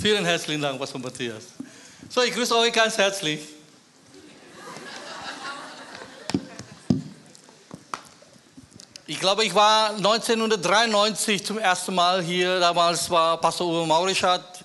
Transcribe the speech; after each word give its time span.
Vielen 0.00 0.24
herzlichen 0.24 0.62
Dank, 0.62 0.78
Pastor 0.78 1.00
Matthias. 1.00 1.42
So, 2.08 2.22
ich 2.22 2.32
grüße 2.32 2.56
euch 2.56 2.72
ganz 2.72 2.96
herzlich. 2.96 3.40
Ich 9.08 9.18
glaube, 9.18 9.44
ich 9.44 9.52
war 9.52 9.90
1993 9.96 11.44
zum 11.44 11.58
ersten 11.58 11.96
Mal 11.96 12.22
hier. 12.22 12.60
Damals 12.60 13.10
war 13.10 13.40
Pastor 13.40 13.66
Uwe 13.66 13.88
Maurischat 13.88 14.64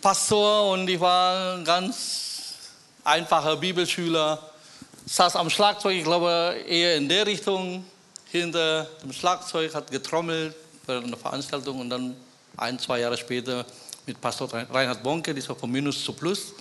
Pastor 0.00 0.70
und 0.72 0.88
ich 0.88 0.98
war 0.98 1.56
ein 1.56 1.64
ganz 1.66 2.54
einfacher 3.04 3.56
Bibelschüler. 3.56 4.40
Saß 5.04 5.36
am 5.36 5.50
Schlagzeug, 5.50 5.96
ich 5.96 6.04
glaube 6.04 6.64
eher 6.66 6.96
in 6.96 7.10
der 7.10 7.26
Richtung, 7.26 7.84
hinter 8.30 8.84
dem 9.02 9.12
Schlagzeug, 9.12 9.74
hat 9.74 9.90
getrommelt 9.90 10.56
bei 10.86 10.96
einer 10.96 11.18
Veranstaltung 11.18 11.80
und 11.80 11.90
dann 11.90 12.16
ein, 12.56 12.78
zwei 12.78 13.00
Jahre 13.00 13.18
später 13.18 13.66
mit 14.10 14.20
Pastor 14.20 14.52
Reinhard 14.52 15.04
Bonke, 15.04 15.32
dieser 15.32 15.54
von 15.54 15.70
Minus 15.70 16.02
zu 16.02 16.12
Plus. 16.12 16.52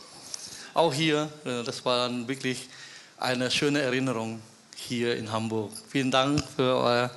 Auch 0.75 0.93
hier, 0.93 1.27
äh, 1.43 1.63
das 1.63 1.83
war 1.83 2.07
wirklich 2.27 2.69
eine 3.17 3.49
schöne 3.49 3.81
Erinnerung 3.81 4.39
hier 4.75 5.17
in 5.17 5.31
Hamburg. 5.31 5.71
Vielen 5.89 6.11
Dank 6.11 6.43
für 6.55 6.75
eure 6.75 7.09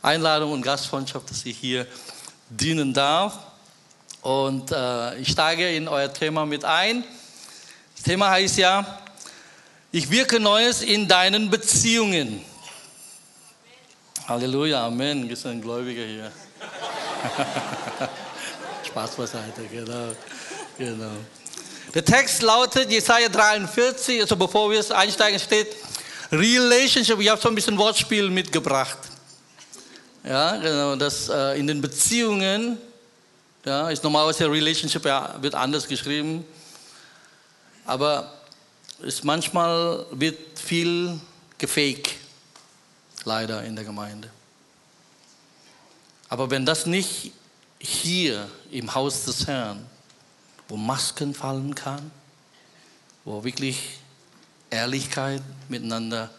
Einladung 0.00 0.52
und 0.52 0.62
Gastfreundschaft, 0.62 1.28
dass 1.28 1.44
ich 1.44 1.58
hier 1.58 1.88
dienen 2.48 2.94
darf. 2.94 3.36
Und 4.22 4.70
äh, 4.70 5.18
ich 5.18 5.32
steige 5.32 5.68
in 5.74 5.88
euer 5.88 6.12
Thema 6.12 6.46
mit 6.46 6.64
ein. 6.64 7.02
Das 7.96 8.04
Thema 8.04 8.30
heißt 8.30 8.58
ja, 8.58 9.00
ich 9.90 10.08
wirke 10.08 10.38
Neues 10.38 10.82
in 10.82 11.08
deinen 11.08 11.50
Beziehungen. 11.50 12.44
Halleluja, 14.28 14.86
Amen. 14.86 15.28
Wir 15.28 15.36
sind 15.36 15.62
Gläubige 15.62 16.04
hier. 16.04 16.32
Spaß 18.94 19.16
beiseite, 19.16 19.62
genau. 19.72 20.12
genau. 20.78 21.16
Der 21.92 22.04
Text 22.04 22.42
lautet, 22.42 22.92
Jesaja 22.92 23.28
43, 23.28 24.20
also 24.20 24.36
bevor 24.36 24.70
wir 24.70 24.78
es 24.78 24.92
einsteigen, 24.92 25.40
steht, 25.40 25.66
Relationship, 26.30 27.18
ich 27.18 27.28
habe 27.28 27.40
so 27.40 27.48
ein 27.48 27.56
bisschen 27.56 27.76
Wortspiel 27.76 28.30
mitgebracht. 28.30 28.98
Ja, 30.22 30.56
genau, 30.58 30.94
das 30.94 31.28
äh, 31.28 31.58
in 31.58 31.66
den 31.66 31.80
Beziehungen, 31.80 32.78
ja, 33.64 33.90
ist 33.90 34.04
normalerweise 34.04 34.48
Relationship 34.48 35.04
ja, 35.04 35.34
wird 35.40 35.56
anders 35.56 35.88
geschrieben, 35.88 36.44
aber 37.86 38.32
ist 39.00 39.24
manchmal 39.24 40.06
wird 40.12 40.38
viel 40.54 41.18
gefaked, 41.58 42.10
leider 43.24 43.64
in 43.64 43.74
der 43.74 43.84
Gemeinde. 43.84 44.30
Aber 46.28 46.48
wenn 46.48 46.64
das 46.64 46.86
nicht 46.86 47.32
hier 47.84 48.48
im 48.70 48.94
Haus 48.94 49.24
des 49.24 49.46
Herrn, 49.46 49.84
wo 50.68 50.76
Masken 50.76 51.34
fallen 51.34 51.74
kann, 51.74 52.10
wo 53.24 53.44
wirklich 53.44 53.98
Ehrlichkeit 54.70 55.42
miteinander 55.68 56.30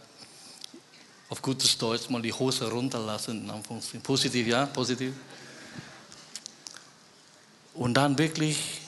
auf 1.30 1.42
gutes 1.42 1.78
Deutsch 1.78 2.10
mal 2.10 2.22
die 2.22 2.34
Hose 2.34 2.70
runterlassen, 2.70 3.50
in. 3.94 4.02
Positiv, 4.02 4.48
ja, 4.48 4.66
positiv. 4.66 5.14
Und 7.74 7.94
dann 7.94 8.18
wirklich 8.18 8.82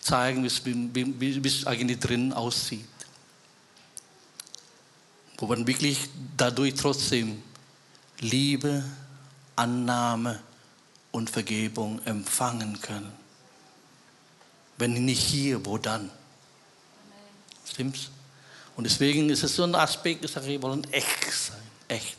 zeigen, 0.00 0.44
wie 0.44 1.48
es 1.48 1.66
eigentlich 1.66 1.98
drin 1.98 2.32
aussieht. 2.32 2.86
Wo 5.38 5.46
man 5.46 5.66
wirklich 5.66 5.98
dadurch 6.36 6.74
trotzdem 6.74 7.42
Liebe, 8.20 8.84
Annahme 9.54 10.40
und 11.16 11.30
Vergebung 11.30 11.98
empfangen 12.04 12.78
kann. 12.82 13.10
Wenn 14.76 14.92
nicht 15.06 15.22
hier, 15.22 15.64
wo 15.64 15.78
dann? 15.78 16.10
Stimmt's? 17.66 18.10
Und 18.76 18.84
deswegen 18.84 19.30
ist 19.30 19.42
es 19.42 19.56
so 19.56 19.64
ein 19.64 19.74
Aspekt, 19.74 20.26
ich 20.26 20.30
sage, 20.30 20.46
wir 20.46 20.60
wollen 20.60 20.84
echt 20.92 21.32
sein, 21.32 21.62
echt. 21.88 22.18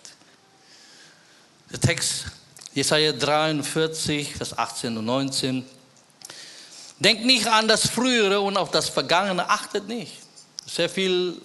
Der 1.70 1.80
Text, 1.80 2.26
Jesaja 2.74 3.14
43, 3.14 4.36
Vers 4.36 4.58
18 4.58 4.98
und 4.98 5.06
19. 5.06 5.64
Denkt 6.98 7.24
nicht 7.24 7.46
an 7.46 7.68
das 7.68 7.88
Frühere 7.88 8.42
und 8.42 8.58
auf 8.58 8.72
das 8.72 8.90
Vergangene, 8.90 9.48
achtet 9.48 9.88
nicht. 9.88 10.14
Sehr 10.66 10.90
viel 10.90 11.40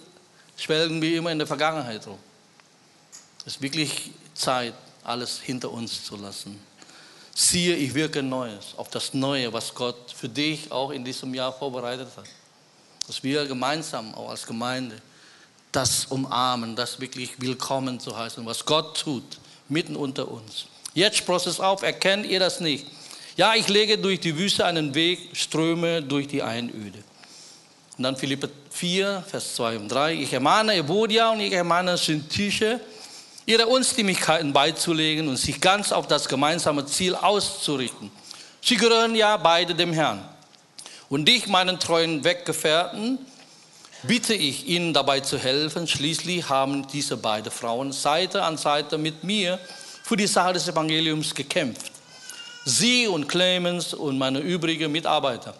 schwelgen 0.57 0.99
wir 0.99 1.19
immer 1.19 1.31
in 1.31 1.37
der 1.37 1.47
Vergangenheit 1.47 2.07
rum. 2.07 2.17
Es 3.45 3.57
ist 3.57 3.61
wirklich 3.61 4.09
Zeit, 4.33 4.73
alles 5.03 5.39
hinter 5.39 5.69
uns 5.69 6.03
zu 6.03 6.15
lassen. 6.15 6.59
Siehe, 7.35 7.75
ich 7.75 7.93
wirke 7.93 8.21
Neues, 8.21 8.73
auf 8.77 8.89
das 8.89 9.13
Neue, 9.13 9.51
was 9.51 9.73
Gott 9.73 10.11
für 10.15 10.29
dich 10.29 10.71
auch 10.71 10.91
in 10.91 11.03
diesem 11.03 11.33
Jahr 11.33 11.51
vorbereitet 11.51 12.09
hat 12.15 12.25
dass 13.07 13.23
wir 13.23 13.45
gemeinsam 13.45 14.13
auch 14.15 14.29
als 14.29 14.45
Gemeinde 14.45 15.01
das 15.71 16.05
umarmen, 16.05 16.75
das 16.75 16.99
wirklich 16.99 17.31
willkommen 17.39 17.99
zu 17.99 18.15
heißen, 18.15 18.45
was 18.45 18.63
Gott 18.63 18.99
tut, 18.99 19.23
mitten 19.69 19.95
unter 19.95 20.29
uns. 20.29 20.67
Jetzt 20.93 21.17
spross 21.17 21.47
es 21.47 21.59
auf, 21.59 21.81
erkennt 21.81 22.27
ihr 22.27 22.39
das 22.39 22.59
nicht? 22.59 22.85
Ja, 23.35 23.55
ich 23.55 23.67
lege 23.67 23.97
durch 23.97 24.19
die 24.19 24.37
Wüste 24.37 24.65
einen 24.65 24.93
Weg, 24.93 25.29
ströme 25.33 26.03
durch 26.03 26.27
die 26.27 26.43
Einöde. 26.43 26.99
Und 27.97 28.03
dann 28.03 28.15
Philippe 28.15 28.49
4, 28.69 29.23
Vers 29.27 29.55
2 29.55 29.77
und 29.77 29.89
3. 29.89 30.13
Ich 30.13 30.31
ermahne 30.31 30.75
Evodia 30.75 31.31
und 31.31 31.39
ich 31.39 31.53
ermahne 31.53 31.97
Syntyche, 31.97 32.79
ihre 33.45 33.67
Unstimmigkeiten 33.67 34.53
beizulegen 34.53 35.27
und 35.27 35.37
sich 35.37 35.59
ganz 35.59 35.91
auf 35.91 36.07
das 36.07 36.27
gemeinsame 36.27 36.85
Ziel 36.85 37.15
auszurichten. 37.15 38.11
Sie 38.61 38.77
gehören 38.77 39.15
ja 39.15 39.37
beide 39.37 39.75
dem 39.75 39.91
Herrn. 39.93 40.23
Und 41.09 41.27
dich, 41.27 41.47
meinen 41.47 41.79
treuen 41.79 42.23
Weggefährten, 42.23 43.19
bitte 44.03 44.33
ich, 44.33 44.67
ihnen 44.67 44.93
dabei 44.93 45.19
zu 45.19 45.37
helfen. 45.37 45.87
Schließlich 45.87 46.47
haben 46.49 46.87
diese 46.87 47.17
beiden 47.17 47.51
Frauen 47.51 47.91
Seite 47.91 48.43
an 48.43 48.57
Seite 48.57 48.97
mit 48.97 49.23
mir 49.23 49.59
für 50.03 50.17
die 50.17 50.27
Sache 50.27 50.53
des 50.53 50.67
Evangeliums 50.67 51.35
gekämpft. 51.35 51.91
Sie 52.65 53.07
und 53.07 53.27
Clemens 53.27 53.93
und 53.93 54.17
meine 54.17 54.39
übrigen 54.39 54.91
Mitarbeiter, 54.91 55.53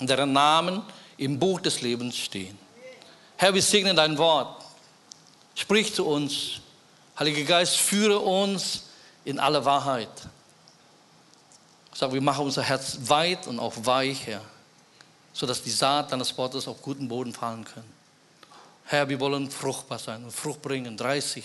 deren 0.00 0.32
Namen 0.32 0.82
im 1.16 1.38
Buch 1.38 1.60
des 1.60 1.80
Lebens 1.82 2.16
stehen. 2.16 2.58
Herr, 3.36 3.54
wir 3.54 3.62
segnen 3.62 3.94
dein 3.94 4.18
Wort. 4.18 4.64
Sprich 5.54 5.94
zu 5.94 6.04
uns. 6.04 6.60
Heiliger 7.18 7.44
Geist, 7.44 7.76
führe 7.76 8.18
uns 8.18 8.84
in 9.24 9.40
alle 9.40 9.64
Wahrheit. 9.64 10.08
sag, 11.94 12.12
wir 12.12 12.20
machen 12.20 12.44
unser 12.44 12.62
Herz 12.62 12.98
weit 13.02 13.46
und 13.46 13.58
auch 13.58 13.74
weich, 13.76 14.26
Herr 14.26 14.42
sodass 15.38 15.62
die 15.62 15.70
Saat 15.70 16.10
deines 16.10 16.36
Wortes 16.36 16.66
auf 16.66 16.82
guten 16.82 17.06
Boden 17.06 17.32
fallen 17.32 17.64
kann. 17.64 17.84
Herr, 18.86 19.08
wir 19.08 19.20
wollen 19.20 19.48
fruchtbar 19.48 20.00
sein 20.00 20.24
und 20.24 20.32
Frucht 20.32 20.60
bringen, 20.60 20.96
30, 20.96 21.44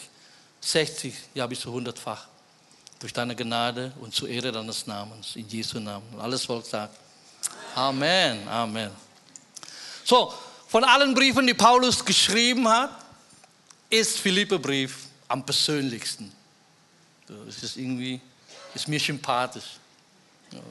60, 0.62 1.14
ja 1.36 1.46
bis 1.46 1.60
zu 1.60 1.70
100-fach. 1.70 2.26
Durch 2.98 3.14
deine 3.14 3.36
Gnade 3.36 3.94
und 4.02 4.16
zur 4.16 4.30
Ehre 4.30 4.52
deines 4.52 4.88
Namens, 4.88 5.36
in 5.36 5.48
Jesu 5.48 5.80
Namen. 5.80 6.08
Und 6.12 6.22
alles 6.22 6.44
Volk 6.46 6.66
sagt 6.66 6.98
Amen, 7.76 8.48
Amen. 8.48 8.90
So, 10.04 10.34
von 10.68 10.84
allen 10.84 11.14
Briefen, 11.14 11.46
die 11.46 11.54
Paulus 11.54 12.04
geschrieben 12.04 12.68
hat, 12.68 12.90
ist 13.92 14.18
Philippe-Brief 14.18 15.03
am 15.28 15.46
persönlichsten. 15.46 16.32
Das 17.28 17.64
ist 17.64 17.78
irgendwie, 17.78 18.20
ist 18.74 18.88
mir 18.88 19.00
sympathisch. 19.00 19.78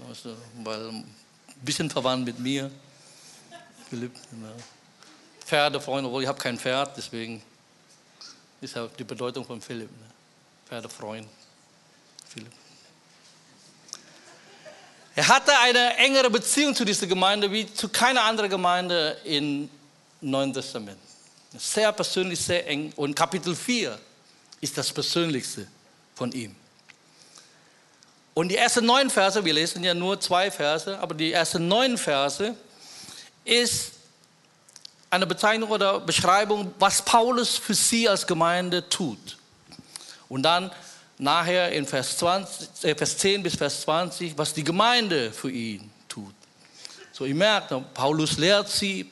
Also, 0.09 0.37
weil 0.63 0.89
ein 0.89 1.15
bisschen 1.63 1.91
verwandt 1.91 2.25
mit 2.25 2.39
mir. 2.39 2.71
Philipp. 3.89 4.13
Pferdefreund, 5.45 6.07
obwohl 6.07 6.23
ich 6.23 6.29
habe 6.29 6.39
kein 6.39 6.59
Pferd, 6.59 6.97
deswegen 6.97 7.43
ist 8.61 8.75
ja 8.75 8.87
die 8.87 9.05
Bedeutung 9.05 9.45
von 9.45 9.61
Philipp. 9.61 9.91
Ne? 9.91 10.07
Pferdefreund. 10.67 11.29
Philipp. 12.29 12.53
Er 15.15 15.29
hatte 15.29 15.53
eine 15.59 15.97
engere 15.99 16.31
Beziehung 16.31 16.75
zu 16.75 16.85
dieser 16.85 17.07
Gemeinde 17.07 17.51
wie 17.53 17.71
zu 17.73 17.89
keiner 17.91 18.23
anderen 18.23 18.49
Gemeinde 18.49 19.19
im 19.25 19.69
Neuen 20.23 20.55
Testament. 20.55 20.99
Sehr 21.59 21.93
persönlich, 21.93 22.41
sehr 22.41 22.67
eng. 22.67 22.93
Und 22.97 23.15
Kapitel 23.15 23.55
4 23.55 23.99
ist 24.63 24.79
das 24.79 24.91
Persönlichste 24.91 25.67
von 26.15 26.33
ihm. 26.33 26.55
Und 28.33 28.49
die 28.49 28.57
ersten 28.57 28.87
neun 28.87 29.11
Verse, 29.11 29.45
wir 29.45 29.53
lesen 29.53 29.85
ja 29.85 29.93
nur 29.93 30.19
zwei 30.19 30.51
Verse, 30.51 30.99
aber 30.99 31.15
die 31.15 31.33
ersten 31.33 31.69
neun 31.69 31.99
Verse 31.99 32.55
ist 33.45 33.93
eine 35.11 35.27
Bezeichnung 35.27 35.69
oder 35.69 36.01
Beschreibung, 36.01 36.73
was 36.79 37.03
Paulus 37.03 37.59
für 37.59 37.75
sie 37.75 38.09
als 38.09 38.27
Gemeinde 38.27 38.89
tut. 38.89 39.37
Und 40.31 40.45
dann 40.45 40.71
nachher 41.19 41.71
in 41.73 41.87
Vers, 41.87 42.17
20, 42.17 42.85
äh, 42.85 42.95
Vers 42.95 43.19
10 43.19 43.43
bis 43.43 43.57
Vers 43.57 43.83
20, 43.83 44.39
was 44.39 44.55
die 44.55 44.65
Gemeinde 44.65 45.31
für 45.31 45.51
ihn 45.51 45.91
tut. 46.09 46.35
So, 47.13 47.27
ihr 47.27 47.35
merkt, 47.35 47.75
Paulus 47.93 48.39
lehrt 48.39 48.71
sie, 48.71 49.11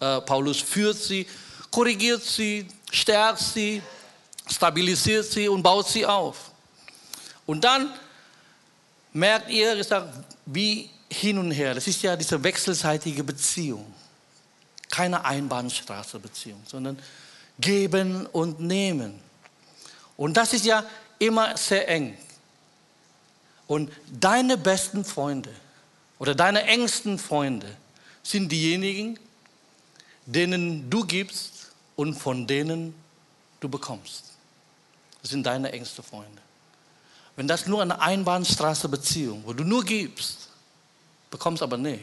äh, 0.00 0.20
Paulus 0.22 0.62
führt 0.62 0.96
sie, 0.96 1.26
korrigiert 1.70 2.22
sie, 2.22 2.66
stärkt 2.90 3.40
sie, 3.40 3.82
stabilisiert 4.46 5.24
sie 5.24 5.48
und 5.48 5.62
baut 5.62 5.88
sie 5.88 6.04
auf. 6.04 6.50
Und 7.46 7.64
dann 7.64 7.92
merkt 9.12 9.50
ihr, 9.50 9.84
wie 10.46 10.90
hin 11.10 11.38
und 11.38 11.50
her. 11.50 11.74
Das 11.74 11.86
ist 11.86 12.02
ja 12.02 12.16
diese 12.16 12.42
wechselseitige 12.42 13.22
Beziehung. 13.22 13.92
Keine 14.90 15.24
Einbahnstraße-Beziehung, 15.24 16.62
sondern 16.66 16.98
geben 17.58 18.26
und 18.26 18.60
nehmen. 18.60 19.20
Und 20.16 20.36
das 20.36 20.52
ist 20.52 20.64
ja 20.64 20.84
immer 21.18 21.56
sehr 21.56 21.88
eng. 21.88 22.16
Und 23.66 23.90
deine 24.12 24.58
besten 24.58 25.04
Freunde 25.04 25.50
oder 26.18 26.34
deine 26.34 26.64
engsten 26.64 27.18
Freunde 27.18 27.76
sind 28.22 28.50
diejenigen, 28.50 29.18
denen 30.26 30.90
du 30.90 31.04
gibst 31.04 31.72
und 31.96 32.14
von 32.14 32.46
denen 32.46 32.94
du 33.60 33.68
bekommst. 33.68 34.33
Das 35.24 35.30
sind 35.30 35.46
deine 35.46 35.72
engsten 35.72 36.04
Freunde. 36.04 36.42
Wenn 37.34 37.48
das 37.48 37.66
nur 37.66 37.80
eine 37.80 37.98
Einbahnstraße-Beziehung, 37.98 39.42
wo 39.46 39.54
du 39.54 39.64
nur 39.64 39.82
gibst, 39.82 40.48
bekommst 41.30 41.62
aber 41.62 41.78
nicht, 41.78 42.02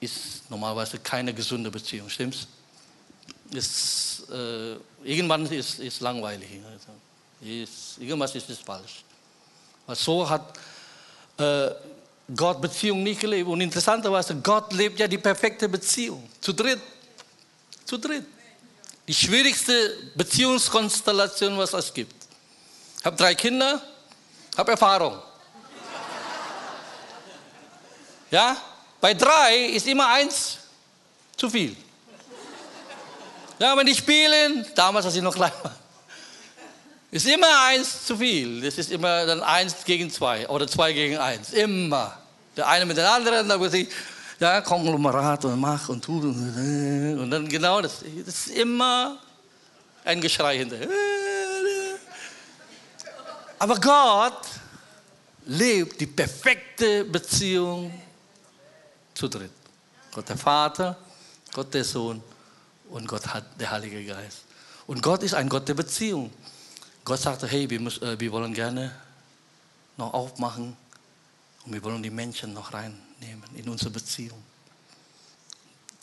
ist 0.00 0.50
normalerweise 0.50 0.98
keine 0.98 1.32
gesunde 1.32 1.70
Beziehung, 1.70 2.10
stimmt's? 2.10 2.46
Ist, 3.52 4.24
äh, 4.30 4.76
irgendwann 5.02 5.46
ist, 5.46 5.78
es 5.78 6.00
langweilig. 6.00 6.60
Also, 6.70 6.92
ist, 7.40 7.96
irgendwas 8.00 8.34
ist, 8.34 8.60
falsch. 8.60 9.02
Weil 9.86 9.96
so 9.96 10.28
hat 10.28 10.58
äh, 11.38 11.70
Gott 12.36 12.60
Beziehung 12.60 13.02
nicht 13.02 13.22
gelebt. 13.22 13.48
Und 13.48 13.62
interessanterweise, 13.62 14.36
Gott 14.36 14.74
lebt 14.74 15.00
ja 15.00 15.08
die 15.08 15.16
perfekte 15.16 15.70
Beziehung. 15.70 16.28
Zu 16.38 16.52
dritt. 16.52 16.80
Zu 17.86 17.96
dritt. 17.96 18.26
Die 19.06 19.14
schwierigste 19.14 20.10
Beziehungskonstellation, 20.14 21.58
was 21.58 21.72
es 21.74 21.92
gibt. 21.92 22.14
Ich 22.98 23.04
habe 23.04 23.16
drei 23.16 23.34
Kinder, 23.34 23.82
habe 24.56 24.70
Erfahrung. 24.70 25.20
Ja, 28.30 28.56
bei 29.00 29.12
drei 29.14 29.66
ist 29.66 29.86
immer 29.86 30.08
eins 30.08 30.58
zu 31.36 31.50
viel. 31.50 31.76
Ja, 33.58 33.76
wenn 33.76 33.86
die 33.86 33.94
spielen, 33.94 34.66
damals, 34.74 35.06
als 35.06 35.16
ich 35.16 35.22
noch 35.22 35.34
klein 35.34 35.52
war, 35.62 35.74
ist 37.10 37.26
immer 37.26 37.66
eins 37.66 38.06
zu 38.06 38.16
viel. 38.16 38.62
Das 38.62 38.76
ist 38.78 38.90
immer 38.90 39.24
dann 39.26 39.40
eins 39.42 39.76
gegen 39.84 40.10
zwei 40.10 40.48
oder 40.48 40.66
zwei 40.66 40.92
gegen 40.92 41.18
eins. 41.18 41.52
Immer. 41.52 42.18
Der 42.56 42.66
eine 42.66 42.86
mit 42.86 42.96
dem 42.96 43.06
anderen, 43.06 43.48
da 43.48 43.56
muss 43.56 43.72
ich, 43.74 43.88
ja, 44.44 44.60
Konglomerat 44.60 45.44
und 45.46 45.58
mach 45.58 45.88
und 45.88 46.04
tu 46.04 46.18
und, 46.18 47.18
und 47.18 47.30
dann 47.30 47.48
genau 47.48 47.80
das. 47.80 48.04
Das 48.26 48.46
ist 48.46 48.48
immer 48.48 49.18
ein 50.04 50.20
Geschrei 50.20 50.58
hinterher. 50.58 50.88
Aber 53.58 53.76
Gott 53.80 54.42
lebt 55.46 55.98
die 56.00 56.06
perfekte 56.06 57.04
Beziehung 57.04 57.90
zu 59.14 59.28
dritt. 59.28 59.52
Gott 60.12 60.28
der 60.28 60.36
Vater, 60.36 60.96
Gott 61.52 61.72
der 61.72 61.84
Sohn 61.84 62.22
und 62.90 63.08
Gott 63.08 63.26
hat 63.26 63.44
der 63.58 63.70
Heilige 63.70 64.04
Geist. 64.04 64.42
Und 64.86 65.02
Gott 65.02 65.22
ist 65.22 65.34
ein 65.34 65.48
Gott 65.48 65.66
der 65.66 65.74
Beziehung. 65.74 66.30
Gott 67.02 67.20
sagte, 67.20 67.46
hey, 67.46 67.68
wir, 67.70 67.80
müssen, 67.80 68.04
äh, 68.04 68.20
wir 68.20 68.30
wollen 68.32 68.52
gerne 68.52 68.94
noch 69.96 70.12
aufmachen 70.12 70.76
und 71.64 71.72
wir 71.72 71.82
wollen 71.82 72.02
die 72.02 72.10
Menschen 72.10 72.52
noch 72.52 72.72
reinnehmen 73.24 73.42
in 73.56 73.68
unsere 73.68 73.90
Beziehung. 73.90 74.42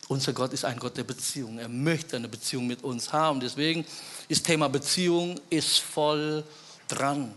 Unser 0.08 0.32
Gott 0.32 0.52
ist 0.52 0.64
ein 0.64 0.78
Gott 0.78 0.96
der 0.96 1.04
Beziehung. 1.04 1.58
Er 1.58 1.68
möchte 1.68 2.16
eine 2.16 2.28
Beziehung 2.28 2.66
mit 2.66 2.82
uns 2.84 3.12
haben. 3.12 3.40
Deswegen 3.40 3.86
ist 4.28 4.44
Thema 4.44 4.68
Beziehung 4.68 5.40
ist 5.48 5.78
voll 5.78 6.44
dran, 6.88 7.32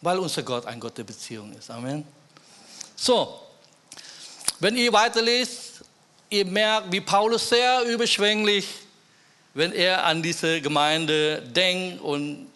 weil 0.00 0.18
unser 0.18 0.42
Gott 0.42 0.66
ein 0.66 0.80
Gott 0.80 0.98
der 0.98 1.04
Beziehung 1.04 1.52
ist. 1.52 1.70
Amen. 1.70 2.04
So, 2.96 3.40
wenn 4.58 4.76
ihr 4.76 4.92
weiterlest, 4.92 5.84
ihr 6.30 6.44
merkt, 6.46 6.90
wie 6.90 7.00
Paulus 7.00 7.48
sehr 7.48 7.82
überschwänglich, 7.84 8.66
wenn 9.54 9.72
er 9.72 10.04
an 10.04 10.22
diese 10.22 10.60
Gemeinde 10.60 11.42
denkt 11.42 12.00
und 12.02 12.48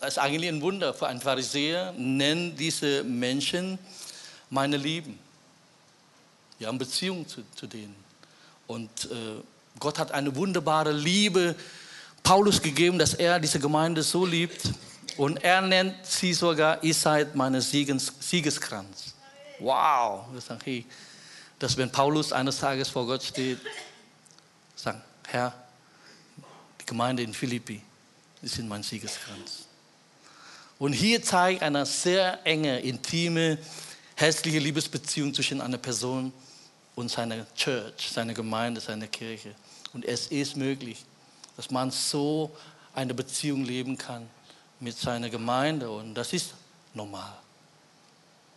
das 0.00 0.10
ist 0.10 0.18
eigentlich 0.18 0.48
ein 0.48 0.62
Wunder 0.62 0.94
für 0.94 1.08
einen 1.08 1.20
Pharisäer, 1.20 1.92
nennen 1.96 2.56
diese 2.56 3.02
Menschen 3.02 3.78
meine 4.48 4.76
Lieben. 4.76 5.18
Wir 6.58 6.66
haben 6.66 6.78
Beziehung 6.78 7.26
zu, 7.26 7.42
zu 7.54 7.66
denen. 7.66 7.94
Und 8.66 8.90
äh, 9.10 9.42
Gott 9.78 9.98
hat 9.98 10.12
eine 10.12 10.34
wunderbare 10.34 10.92
Liebe 10.92 11.54
Paulus 12.22 12.60
gegeben, 12.60 12.98
dass 12.98 13.14
er 13.14 13.38
diese 13.38 13.60
Gemeinde 13.60 14.02
so 14.02 14.26
liebt. 14.26 14.72
Und 15.16 15.42
er 15.42 15.60
nennt 15.62 16.04
sie 16.04 16.34
sogar, 16.34 16.82
ihr 16.82 16.94
seid 16.94 17.34
meine 17.34 17.60
Sieges, 17.60 18.12
Siegeskranz. 18.20 19.14
Wow. 19.58 20.26
Wir 20.32 20.40
sagen, 20.40 20.60
hey, 20.64 20.84
dass 21.58 21.76
wenn 21.76 21.90
Paulus 21.90 22.32
eines 22.32 22.58
Tages 22.58 22.88
vor 22.88 23.06
Gott 23.06 23.22
steht, 23.22 23.58
sagt, 24.76 25.00
Herr, 25.26 25.54
die 26.80 26.86
Gemeinde 26.86 27.22
in 27.22 27.34
Philippi, 27.34 27.82
die 28.42 28.48
sind 28.48 28.68
mein 28.68 28.82
Siegeskranz. 28.82 29.66
Und 30.78 30.92
hier 30.92 31.22
zeigt 31.22 31.62
eine 31.62 31.84
sehr 31.86 32.46
enge, 32.46 32.78
intime, 32.80 33.58
hässliche 34.14 34.58
Liebesbeziehung 34.58 35.34
zwischen 35.34 35.60
einer 35.60 35.78
Person 35.78 36.32
und 36.98 37.08
seiner 37.08 37.46
Church, 37.54 38.10
seiner 38.10 38.34
Gemeinde, 38.34 38.80
seiner 38.80 39.06
Kirche. 39.06 39.54
Und 39.92 40.04
es 40.04 40.26
ist 40.26 40.56
möglich, 40.56 41.04
dass 41.56 41.70
man 41.70 41.92
so 41.92 42.50
eine 42.92 43.14
Beziehung 43.14 43.64
leben 43.64 43.96
kann 43.96 44.28
mit 44.80 44.98
seiner 44.98 45.30
Gemeinde. 45.30 45.88
Und 45.88 46.16
das 46.16 46.32
ist 46.32 46.54
normal. 46.94 47.38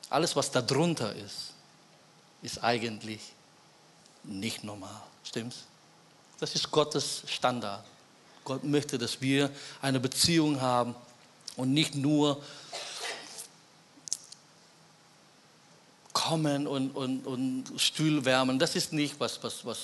Alles, 0.10 0.36
was 0.36 0.50
darunter 0.50 1.16
ist, 1.16 1.54
ist 2.42 2.64
eigentlich 2.64 3.22
nicht 4.24 4.64
normal. 4.64 5.04
Stimmt's? 5.24 5.66
Das 6.40 6.56
ist 6.56 6.72
Gottes 6.72 7.22
Standard. 7.28 7.86
Gott 8.44 8.64
möchte, 8.64 8.98
dass 8.98 9.22
wir 9.22 9.52
eine 9.84 10.00
Beziehung 10.00 10.60
haben 10.60 10.96
und 11.58 11.76
nicht 11.76 11.94
nur 11.94 12.44
kommen 16.32 16.66
und, 16.66 16.92
und, 16.92 17.28
und 17.28 17.66
Stuhl 17.76 18.24
wärmen. 18.24 18.58
Das 18.58 18.78
ist 18.78 18.94
nicht, 18.94 19.20
was, 19.20 19.44
was, 19.44 19.66
was 19.66 19.80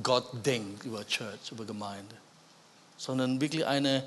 Gott 0.00 0.46
denkt 0.46 0.84
über 0.84 1.04
Church, 1.04 1.50
über 1.50 1.64
Gemeinde, 1.64 2.14
sondern 2.96 3.40
wirklich 3.40 3.66
eine 3.66 4.04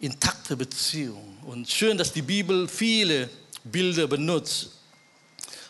intakte 0.00 0.56
Beziehung. 0.56 1.38
Und 1.46 1.70
schön, 1.70 1.96
dass 1.96 2.12
die 2.12 2.22
Bibel 2.22 2.66
viele 2.66 3.30
Bilder 3.62 4.08
benutzt. 4.08 4.70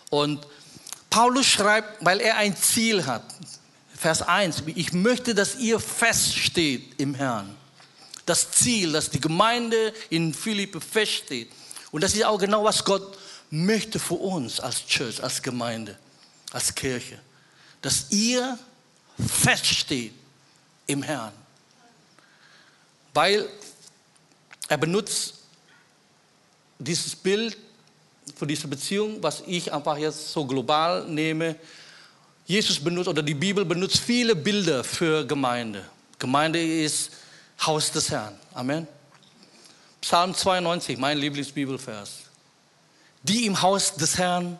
Und 0.08 0.46
Paulus 1.10 1.44
schreibt, 1.44 2.02
weil 2.02 2.20
er 2.20 2.38
ein 2.38 2.56
Ziel 2.56 3.04
hat. 3.04 3.24
Vers 3.94 4.22
1, 4.22 4.62
ich 4.74 4.94
möchte, 4.94 5.34
dass 5.34 5.56
ihr 5.56 5.78
feststeht 5.78 6.98
im 6.98 7.14
Herrn 7.14 7.54
das 8.24 8.52
Ziel, 8.52 8.92
dass 8.92 9.10
die 9.10 9.20
Gemeinde 9.20 9.92
in 10.08 10.32
Philippe 10.32 10.80
feststeht. 10.80 11.50
Und 11.92 12.02
das 12.02 12.14
ist 12.14 12.24
auch 12.24 12.38
genau, 12.38 12.64
was 12.64 12.82
Gott 12.82 13.18
möchte 13.50 13.98
für 13.98 14.14
uns 14.14 14.60
als 14.60 14.86
Church, 14.86 15.22
als 15.22 15.42
Gemeinde, 15.42 15.96
als 16.52 16.74
Kirche. 16.74 17.18
Dass 17.80 18.10
ihr 18.10 18.58
feststeht 19.18 20.12
im 20.86 21.02
Herrn. 21.02 21.32
Weil 23.14 23.48
er 24.68 24.78
benutzt 24.78 25.34
dieses 26.78 27.14
Bild 27.14 27.56
für 28.34 28.46
diese 28.46 28.68
Beziehung, 28.68 29.22
was 29.22 29.42
ich 29.46 29.72
einfach 29.72 29.96
jetzt 29.96 30.32
so 30.32 30.44
global 30.44 31.06
nehme. 31.06 31.56
Jesus 32.46 32.78
benutzt 32.78 33.08
oder 33.08 33.22
die 33.22 33.34
Bibel 33.34 33.64
benutzt 33.64 33.98
viele 33.98 34.34
Bilder 34.34 34.84
für 34.84 35.24
Gemeinde. 35.24 35.84
Gemeinde 36.18 36.62
ist 36.62 37.12
Haus 37.64 37.90
des 37.90 38.10
Herrn. 38.10 38.34
Amen. 38.54 38.86
Psalm 40.00 40.34
92, 40.34 40.98
mein 40.98 41.18
Lieblingsbibelvers. 41.18 42.25
Die 43.28 43.44
im 43.46 43.60
Haus 43.60 43.94
des 43.94 44.18
Herrn 44.18 44.56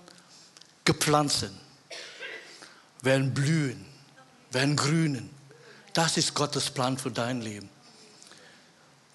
gepflanzt 0.85 1.41
sind, 1.41 1.57
werden 3.01 3.33
blühen, 3.33 3.85
werden 4.51 4.75
grünen. 4.75 5.31
Das 5.93 6.17
ist 6.17 6.35
Gottes 6.35 6.71
Plan 6.71 6.99
für 6.99 7.13
dein 7.13 7.41
Leben. 7.41 7.69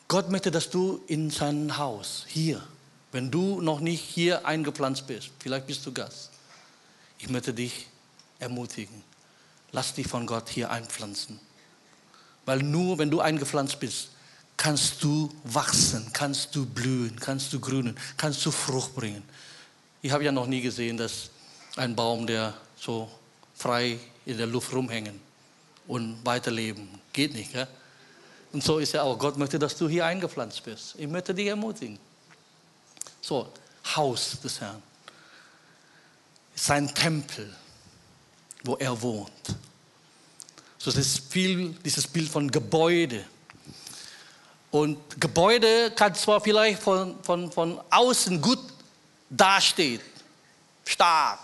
Gott 0.07 0.29
möchte, 0.29 0.51
dass 0.51 0.69
du 0.69 1.03
in 1.07 1.29
sein 1.29 1.77
Haus, 1.77 2.23
hier, 2.27 2.63
wenn 3.11 3.29
du 3.29 3.59
noch 3.59 3.81
nicht 3.81 4.01
hier 4.01 4.45
eingepflanzt 4.45 5.05
bist, 5.07 5.31
vielleicht 5.39 5.67
bist 5.67 5.85
du 5.85 5.91
Gast, 5.91 6.29
ich 7.19 7.29
möchte 7.29 7.53
dich 7.53 7.87
ermutigen. 8.39 9.03
Lass 9.73 9.93
dich 9.93 10.07
von 10.07 10.25
Gott 10.27 10.47
hier 10.47 10.71
einpflanzen. 10.71 11.39
Weil 12.45 12.63
nur 12.63 12.97
wenn 12.97 13.11
du 13.11 13.19
eingepflanzt 13.19 13.79
bist, 13.81 14.09
kannst 14.57 15.03
du 15.03 15.33
wachsen, 15.43 16.09
kannst 16.13 16.55
du 16.55 16.65
blühen, 16.65 17.19
kannst 17.19 17.51
du 17.51 17.59
grünen, 17.59 17.97
kannst 18.15 18.45
du 18.45 18.51
Frucht 18.51 18.95
bringen. 18.95 19.23
Ich 20.01 20.11
habe 20.11 20.23
ja 20.23 20.31
noch 20.31 20.47
nie 20.47 20.61
gesehen, 20.61 20.97
dass 20.97 21.29
ein 21.75 21.95
Baum, 21.95 22.25
der 22.25 22.53
so 22.75 23.09
frei 23.53 23.99
in 24.25 24.37
der 24.37 24.47
Luft 24.47 24.73
rumhängen 24.73 25.19
und 25.87 26.25
weiterleben, 26.25 26.89
geht 27.13 27.33
nicht. 27.33 27.53
Ja? 27.53 27.67
Und 28.51 28.63
so 28.63 28.79
ist 28.79 28.93
ja 28.93 29.03
auch, 29.03 29.17
Gott 29.17 29.37
möchte, 29.37 29.59
dass 29.59 29.77
du 29.77 29.87
hier 29.87 30.05
eingepflanzt 30.05 30.63
bist. 30.63 30.95
Ich 30.97 31.07
möchte 31.07 31.33
dich 31.33 31.47
ermutigen. 31.47 31.99
So, 33.21 33.47
Haus 33.95 34.39
des 34.43 34.59
Herrn. 34.59 34.81
sein 36.55 36.93
Tempel, 36.93 37.55
wo 38.63 38.75
er 38.75 38.99
wohnt. 39.01 39.55
So 40.77 40.91
das 40.91 41.19
viel, 41.29 41.73
dieses 41.85 42.07
Bild 42.07 42.29
von 42.29 42.49
Gebäude. 42.49 43.23
Und 44.71 44.97
Gebäude 45.19 45.91
kann 45.91 46.15
zwar 46.15 46.41
vielleicht 46.41 46.81
von, 46.81 47.21
von, 47.23 47.51
von 47.51 47.79
außen 47.89 48.41
gut 48.41 48.70
dastehen, 49.31 50.01
stark, 50.85 51.39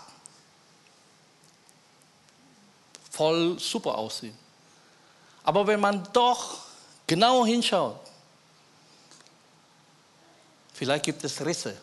voll 3.10 3.58
super 3.58 3.96
aussehen. 3.96 4.36
Aber 5.42 5.66
wenn 5.66 5.80
man 5.80 6.06
doch 6.12 6.58
genau 7.06 7.44
hinschaut, 7.46 7.98
vielleicht 10.74 11.06
gibt 11.06 11.24
es 11.24 11.44
Risse 11.44 11.76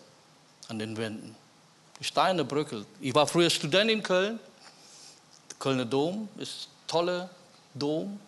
an 0.68 0.78
den 0.80 0.96
Wänden. 0.96 1.36
Die 2.00 2.04
Steine 2.04 2.46
bröckelt. 2.46 2.86
Ich 3.00 3.16
war 3.16 3.26
früher 3.26 3.50
Student 3.50 3.90
in 3.90 4.04
Köln. 4.04 4.40
Der 5.50 5.58
Kölner 5.58 5.86
Dom 5.86 6.30
ist 6.38 6.68
ein 6.68 6.88
toller 6.88 7.30
Dom. 7.74 8.20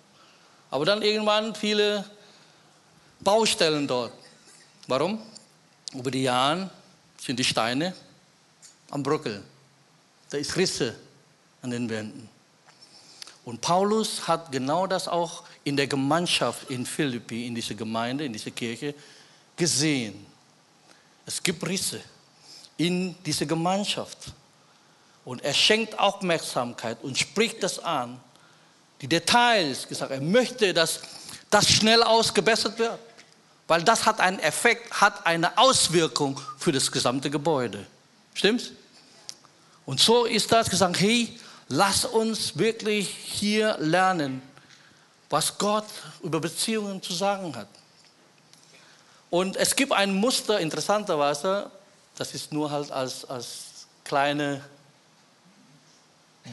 Aber 0.72 0.86
dann 0.86 1.01
irgendwann 1.01 1.53
viele 1.53 2.03
Baustellen 3.19 3.88
dort. 3.88 4.13
Warum? 4.88 5.22
Über 5.93 6.12
die 6.12 6.24
Jahre 6.24 6.69
sind 7.20 7.38
die 7.38 7.44
Steine 7.44 7.94
am 8.92 9.04
Bröckeln. 9.04 9.44
Da 10.30 10.38
ist 10.38 10.56
Risse 10.56 10.96
an 11.62 11.72
den 11.72 11.90
Wänden. 11.90 12.30
Und 13.46 13.62
Paulus 13.62 14.28
hat 14.28 14.52
genau 14.52 14.88
das 14.88 15.08
auch 15.08 15.44
in 15.64 15.78
der 15.78 15.88
Gemeinschaft 15.88 16.70
in 16.70 16.86
Philippi, 16.86 17.48
in 17.48 17.56
dieser 17.56 17.76
Gemeinde, 17.76 18.26
in 18.26 18.34
dieser 18.34 18.52
Kirche 18.52 18.94
gesehen. 19.56 20.26
Es 21.26 21.42
gibt 21.42 21.66
Risse 21.66 22.02
in 22.78 23.16
dieser 23.24 23.46
Gemeinschaft. 23.46 24.18
Und 25.26 25.44
er 25.44 25.54
schenkt 25.54 25.98
Aufmerksamkeit 26.00 27.04
und 27.04 27.18
spricht 27.18 27.62
das 27.64 27.80
an. 27.80 28.20
Die 29.02 29.08
Details 29.08 29.88
gesagt, 29.88 30.12
er 30.12 30.22
möchte, 30.22 30.74
dass 30.74 31.02
das 31.50 31.70
schnell 31.70 32.02
ausgebessert 32.04 32.78
wird. 32.80 33.00
Weil 33.68 33.84
das 33.84 34.06
hat 34.06 34.20
einen 34.20 34.40
Effekt, 34.40 35.02
hat 35.02 35.26
eine 35.26 35.58
Auswirkung 35.58 36.40
für 36.58 36.72
das 36.72 36.92
gesamte 36.92 37.30
Gebäude. 37.30 37.86
Stimmt's? 38.34 38.72
Und 39.86 40.00
so 40.00 40.26
ist 40.26 40.52
das 40.52 40.70
gesagt, 40.70 41.00
hey, 41.00 41.38
lass 41.68 42.06
uns 42.06 42.58
wirklich 42.58 43.08
hier 43.10 43.78
lernen, 43.80 44.42
was 45.30 45.58
Gott 45.58 45.86
über 46.24 46.40
Beziehungen 46.40 47.02
zu 47.02 47.14
sagen 47.14 47.56
hat. 47.56 47.68
Und 49.30 49.58
es 49.58 49.76
gibt 49.76 49.92
ein 49.92 50.14
Muster, 50.14 50.60
interessanterweise, 50.60 51.70
das 52.16 52.34
ist 52.34 52.54
nur 52.54 52.72
halt 52.72 52.92
als, 52.92 53.26
als 53.26 53.88
kleine 54.06 54.62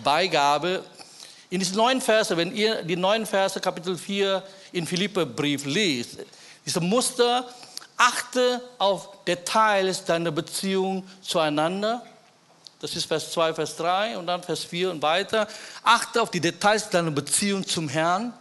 Beigabe. 0.02 0.84
In 1.50 1.60
diesen 1.60 1.76
neun 1.76 2.00
Verse, 2.00 2.36
wenn 2.36 2.54
ihr 2.54 2.82
die 2.82 2.96
neun 2.96 3.26
Verse 3.26 3.60
Kapitel 3.60 3.96
4 3.96 4.42
in 4.72 4.86
Philippe-Brief 4.86 5.64
liest, 5.66 6.18
diese 6.66 6.80
Muster, 6.80 7.48
achte 7.96 8.60
auf 8.78 9.24
Details 9.24 10.04
deiner 10.04 10.30
Beziehung 10.30 11.06
zueinander. 11.22 12.04
Das 12.80 12.96
ist 12.96 13.06
Vers 13.06 13.32
2, 13.32 13.54
Vers 13.54 13.76
3 13.76 14.18
und 14.18 14.26
dann 14.26 14.42
Vers 14.42 14.64
4 14.64 14.90
und 14.90 15.02
weiter. 15.02 15.48
Achte 15.82 16.20
auf 16.20 16.30
die 16.30 16.40
Details 16.40 16.90
deiner 16.90 17.10
Beziehung 17.10 17.66
zum 17.66 17.88
Herrn. 17.88 18.32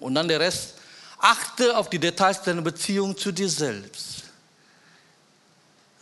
Und 0.00 0.14
dann 0.14 0.26
der 0.26 0.40
Rest. 0.40 0.74
Achte 1.18 1.76
auf 1.76 1.88
die 1.88 1.98
Details 1.98 2.42
deiner 2.42 2.62
Beziehung 2.62 3.16
zu 3.16 3.30
dir 3.30 3.48
selbst 3.48 4.22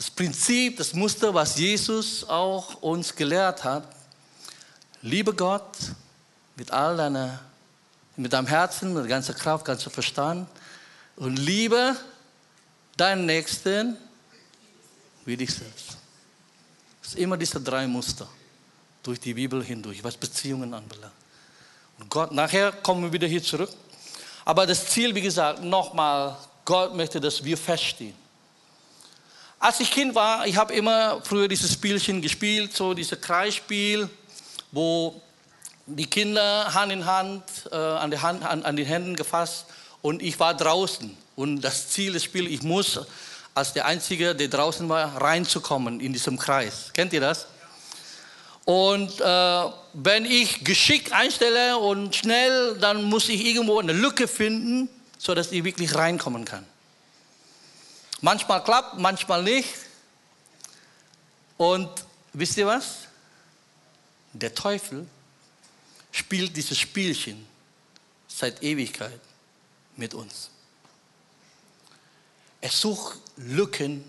das 0.01 0.11
Prinzip, 0.11 0.79
das 0.79 0.95
Muster, 0.95 1.35
was 1.35 1.59
Jesus 1.59 2.27
auch 2.27 2.81
uns 2.81 3.15
gelehrt 3.15 3.65
hat. 3.65 3.87
Liebe 5.03 5.35
Gott 5.35 5.77
mit 6.57 6.71
all 6.71 6.97
deiner, 6.97 7.39
mit 8.17 8.33
deinem 8.33 8.47
Herzen, 8.47 8.95
mit 8.95 9.07
ganzer 9.11 9.35
Kraft, 9.35 9.67
ganzer 9.67 9.91
Verstand 9.91 10.49
und 11.21 11.37
liebe 11.37 11.97
deinen 12.97 13.27
Nächsten 13.27 13.97
wie 15.27 15.37
dich 15.37 15.53
selbst. 15.53 15.99
Es 17.03 17.13
sind 17.13 17.21
immer 17.21 17.37
diese 17.37 17.61
drei 17.61 17.87
Muster 17.87 18.27
durch 19.03 19.21
die 19.21 19.35
Bibel 19.35 19.63
hindurch, 19.63 20.03
was 20.03 20.17
Beziehungen 20.17 20.73
anbelangt. 20.73 21.13
Und 21.99 22.09
Gott, 22.09 22.33
nachher 22.33 22.73
kommen 22.73 23.03
wir 23.03 23.13
wieder 23.13 23.29
hier 23.29 23.43
zurück. 23.43 23.71
Aber 24.47 24.67
das 24.67 24.87
Ziel, 24.87 25.15
wie 25.15 25.21
gesagt, 25.21 25.63
nochmal, 25.63 26.37
Gott 26.65 26.95
möchte, 26.95 27.21
dass 27.21 27.45
wir 27.45 27.59
feststehen. 27.59 28.15
Als 29.59 29.79
ich 29.81 29.91
Kind 29.91 30.15
war, 30.15 30.47
ich 30.47 30.57
habe 30.57 30.73
immer 30.73 31.21
früher 31.23 31.49
dieses 31.49 31.71
Spielchen 31.75 32.23
gespielt, 32.23 32.75
so 32.75 32.95
dieses 32.95 33.21
Kreisspiel, 33.21 34.09
wo 34.73 35.21
die 35.85 36.07
Kinder 36.07 36.73
Hand 36.73 36.93
in 36.93 37.05
Hand, 37.05 37.43
äh, 37.71 37.77
an, 37.77 38.11
die 38.11 38.19
Hand 38.19 38.43
an, 38.43 38.63
an 38.63 38.75
den 38.75 38.87
Händen 38.87 39.17
gefasst 39.17 39.67
und 40.03 40.23
ich 40.23 40.39
war 40.39 40.55
draußen. 40.55 41.17
Und 41.37 41.61
das 41.61 41.91
Ziel 41.91 42.13
des 42.13 42.25
Spiels, 42.25 42.51
ich 42.51 42.63
muss 42.63 43.01
als 43.55 43.73
der 43.73 43.87
Einzige, 43.87 44.35
der 44.35 44.49
draußen 44.49 44.89
war, 44.89 45.21
reinzukommen 45.21 46.01
in 46.01 46.13
diesem 46.13 46.39
Kreis. 46.39 46.91
Kennt 46.93 47.13
ihr 47.13 47.21
das? 47.21 47.47
Und 48.65 49.21
äh, 49.21 49.65
wenn 49.95 50.25
ich 50.25 50.65
geschickt 50.65 51.13
einstelle 51.13 51.79
und 51.79 52.15
schnell, 52.15 52.79
dann 52.79 53.05
muss 53.05 53.29
ich 53.29 53.45
irgendwo 53.45 53.81
eine 53.81 53.93
Lücke 53.93 54.29
finden, 54.29 54.89
sodass 55.19 55.51
ich 55.51 55.65
wirklich 55.65 55.95
reinkommen 55.95 56.45
kann. 56.45 56.65
Manchmal 58.21 58.63
klappt, 58.63 58.99
manchmal 58.99 59.43
nicht. 59.43 59.69
Und 61.57 61.89
wisst 62.33 62.57
ihr 62.59 62.67
was? 62.67 63.09
Der 64.33 64.55
Teufel 64.55 65.07
spielt 66.13 66.57
dieses 66.57 66.79
Spielchen 66.79 67.47
seit 68.29 68.63
Ewigkeit 68.63 69.21
mit 70.01 70.15
uns. 70.15 70.51
Er 72.61 72.71
sucht 72.71 73.21
Lücken, 73.37 74.05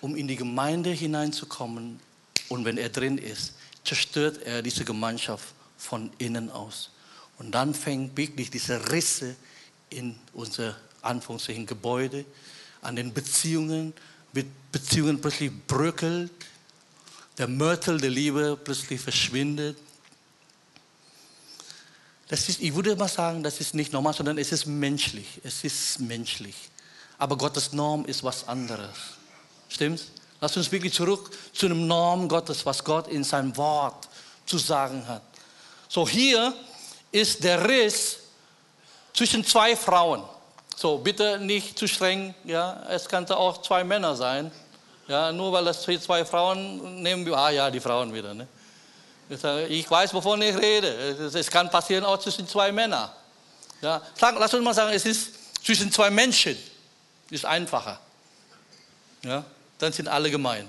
um 0.00 0.16
in 0.16 0.26
die 0.26 0.36
Gemeinde 0.36 0.90
hineinzukommen. 0.90 2.00
Und 2.48 2.64
wenn 2.64 2.78
er 2.78 2.88
drin 2.88 3.18
ist, 3.18 3.52
zerstört 3.84 4.42
er 4.42 4.62
diese 4.62 4.84
Gemeinschaft 4.84 5.48
von 5.76 6.10
innen 6.18 6.50
aus. 6.50 6.90
Und 7.38 7.52
dann 7.52 7.74
fängt 7.74 8.16
wirklich 8.16 8.50
diese 8.50 8.90
Risse 8.90 9.36
in 9.90 10.16
unser 10.32 10.76
Anführungszeichen 11.02 11.66
Gebäude, 11.66 12.24
an 12.82 12.96
den 12.96 13.12
Beziehungen, 13.12 13.92
Beziehungen 14.72 15.20
plötzlich 15.20 15.50
bröckelt, 15.66 16.30
der 17.38 17.48
Mörtel 17.48 17.98
der 17.98 18.10
Liebe 18.10 18.58
plötzlich 18.62 19.00
verschwindet. 19.00 19.76
Das 22.28 22.48
ist, 22.48 22.60
ich 22.60 22.74
würde 22.74 22.94
mal 22.96 23.08
sagen, 23.08 23.42
das 23.42 23.60
ist 23.60 23.74
nicht 23.74 23.92
normal, 23.92 24.12
sondern 24.12 24.38
es 24.38 24.52
ist 24.52 24.66
menschlich. 24.66 25.26
Es 25.42 25.64
ist 25.64 25.98
menschlich. 26.00 26.54
Aber 27.16 27.36
Gottes 27.36 27.72
Norm 27.72 28.04
ist 28.04 28.22
was 28.22 28.46
anderes. 28.46 28.96
Stimmt's? 29.68 30.06
Lass 30.40 30.56
uns 30.56 30.70
wirklich 30.70 30.92
zurück 30.92 31.30
zu 31.52 31.66
einem 31.66 31.86
Norm 31.86 32.28
Gottes, 32.28 32.64
was 32.64 32.84
Gott 32.84 33.08
in 33.08 33.24
seinem 33.24 33.56
Wort 33.56 34.08
zu 34.46 34.58
sagen 34.58 35.06
hat. 35.08 35.22
So 35.88 36.08
hier 36.08 36.54
ist 37.10 37.42
der 37.42 37.68
Riss 37.68 38.18
zwischen 39.14 39.44
zwei 39.44 39.74
Frauen. 39.74 40.22
So, 40.76 40.98
bitte 40.98 41.40
nicht 41.40 41.76
zu 41.76 41.88
streng. 41.88 42.34
Ja, 42.44 42.84
es 42.88 43.08
könnte 43.08 43.36
auch 43.36 43.62
zwei 43.62 43.82
Männer 43.82 44.14
sein. 44.14 44.52
Ja, 45.08 45.32
nur 45.32 45.52
weil 45.52 45.66
es 45.66 45.82
zwei 45.82 46.24
Frauen 46.24 47.02
nehmen 47.02 47.26
wir, 47.26 47.36
ah 47.36 47.50
ja, 47.50 47.70
die 47.70 47.80
Frauen 47.80 48.14
wieder. 48.14 48.34
Ne? 48.34 48.46
Ich 49.68 49.90
weiß, 49.90 50.14
wovon 50.14 50.40
ich 50.40 50.56
rede. 50.56 50.88
Es 50.88 51.50
kann 51.50 51.70
passieren 51.70 52.04
auch 52.04 52.18
zwischen 52.18 52.48
zwei 52.48 52.72
Männern. 52.72 53.10
Ja, 53.82 54.02
lass 54.20 54.54
uns 54.54 54.64
mal 54.64 54.74
sagen, 54.74 54.92
es 54.94 55.04
ist 55.04 55.32
zwischen 55.64 55.92
zwei 55.92 56.10
Menschen. 56.10 56.56
Ist 57.30 57.44
einfacher. 57.44 58.00
Ja, 59.22 59.44
dann 59.78 59.92
sind 59.92 60.08
alle 60.08 60.30
gemein. 60.30 60.66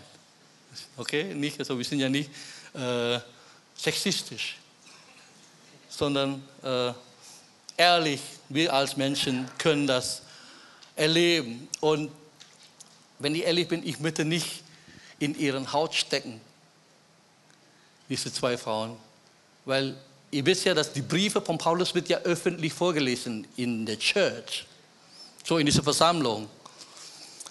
Okay, 0.98 1.34
nicht, 1.34 1.58
also 1.60 1.78
wir 1.78 1.86
sind 1.86 2.00
ja 2.00 2.10
nicht 2.10 2.30
äh, 2.74 3.20
sexistisch, 3.76 4.58
sondern 5.90 6.44
äh, 6.62 6.92
ehrlich, 7.78 8.22
wir 8.50 8.74
als 8.74 8.98
Menschen 8.98 9.50
können 9.58 9.88
das 9.88 10.22
erleben. 10.96 11.70
Und 11.80 12.12
wenn 13.20 13.34
ich 13.36 13.44
ehrlich 13.44 13.68
bin, 13.68 13.88
ich 13.88 14.00
möchte 14.00 14.26
nicht 14.26 14.64
in 15.20 15.38
ihren 15.40 15.72
Haut 15.72 15.96
stecken, 15.96 16.42
diese 18.10 18.34
zwei 18.34 18.58
Frauen. 18.58 18.98
Weil 19.66 19.96
ihr 20.32 20.46
wisst 20.46 20.66
ja, 20.66 20.74
dass 20.74 20.92
die 20.92 21.02
Briefe 21.02 21.42
von 21.42 21.58
Paulus 21.58 21.94
wird 21.94 22.10
ja 22.10 22.18
öffentlich 22.20 22.74
vorgelesen 22.74 23.48
in 23.56 23.86
der 23.86 24.00
Church, 24.00 24.66
so 25.44 25.58
in 25.58 25.66
dieser 25.66 25.84
Versammlung. 25.84 26.50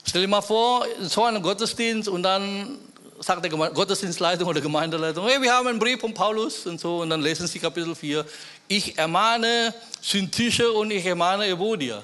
Stell 0.04 0.22
dir 0.22 0.28
mal 0.28 0.42
vor, 0.42 0.86
so 1.00 1.24
einem 1.24 1.42
Gottesdienst 1.42 2.08
und 2.08 2.22
dann 2.22 2.78
sagt 3.20 3.44
der 3.44 3.50
Gottesdienstleitung 3.50 4.48
oder 4.48 4.60
Gemeindeleitung, 4.60 5.26
hey, 5.26 5.40
wir 5.42 5.52
haben 5.52 5.66
einen 5.66 5.78
Brief 5.78 6.00
von 6.00 6.14
Paulus 6.14 6.66
und 6.66 6.80
so, 6.80 6.98
und 7.02 7.10
dann 7.10 7.20
lesen 7.20 7.46
sie 7.46 7.58
Kapitel 7.58 7.94
4. 7.94 8.24
Ich 8.68 8.96
ermahne 8.96 9.74
Syntische 10.00 10.70
und 10.72 10.90
ich 10.90 11.04
ermahne 11.04 11.46
Evodia. 11.46 12.02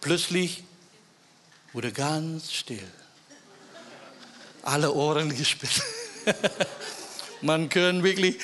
Plötzlich 0.00 0.62
wurde 1.72 1.92
ganz 1.92 2.52
still. 2.52 2.86
alle 4.62 4.92
Ohren 4.92 5.28
gespitzt. 5.36 5.82
man 7.42 7.68
kann 7.68 8.02
wirklich, 8.02 8.38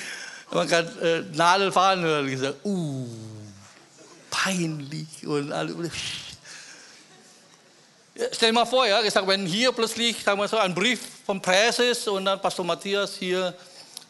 man 0.50 0.68
kann 0.68 0.86
äh, 1.00 1.22
Nadel 1.32 1.72
fahren 1.72 2.02
hören. 2.02 2.28
Ich 2.28 2.38
sage, 2.38 2.56
uh, 2.64 3.06
peinlich 4.30 5.26
und 5.26 5.52
alle. 5.52 5.90
Stell 8.32 8.50
dir 8.50 8.54
mal 8.54 8.66
vor, 8.66 8.86
ja, 8.86 9.00
ich 9.02 9.12
sag, 9.12 9.26
wenn 9.26 9.46
hier 9.46 9.72
plötzlich 9.72 10.22
sagen 10.22 10.38
wir 10.38 10.48
so, 10.48 10.58
ein 10.58 10.74
Brief 10.74 11.00
vom 11.24 11.40
Presse 11.40 11.84
ist 11.84 12.06
und 12.08 12.24
dann 12.24 12.40
Pastor 12.40 12.64
Matthias 12.64 13.16
hier 13.16 13.54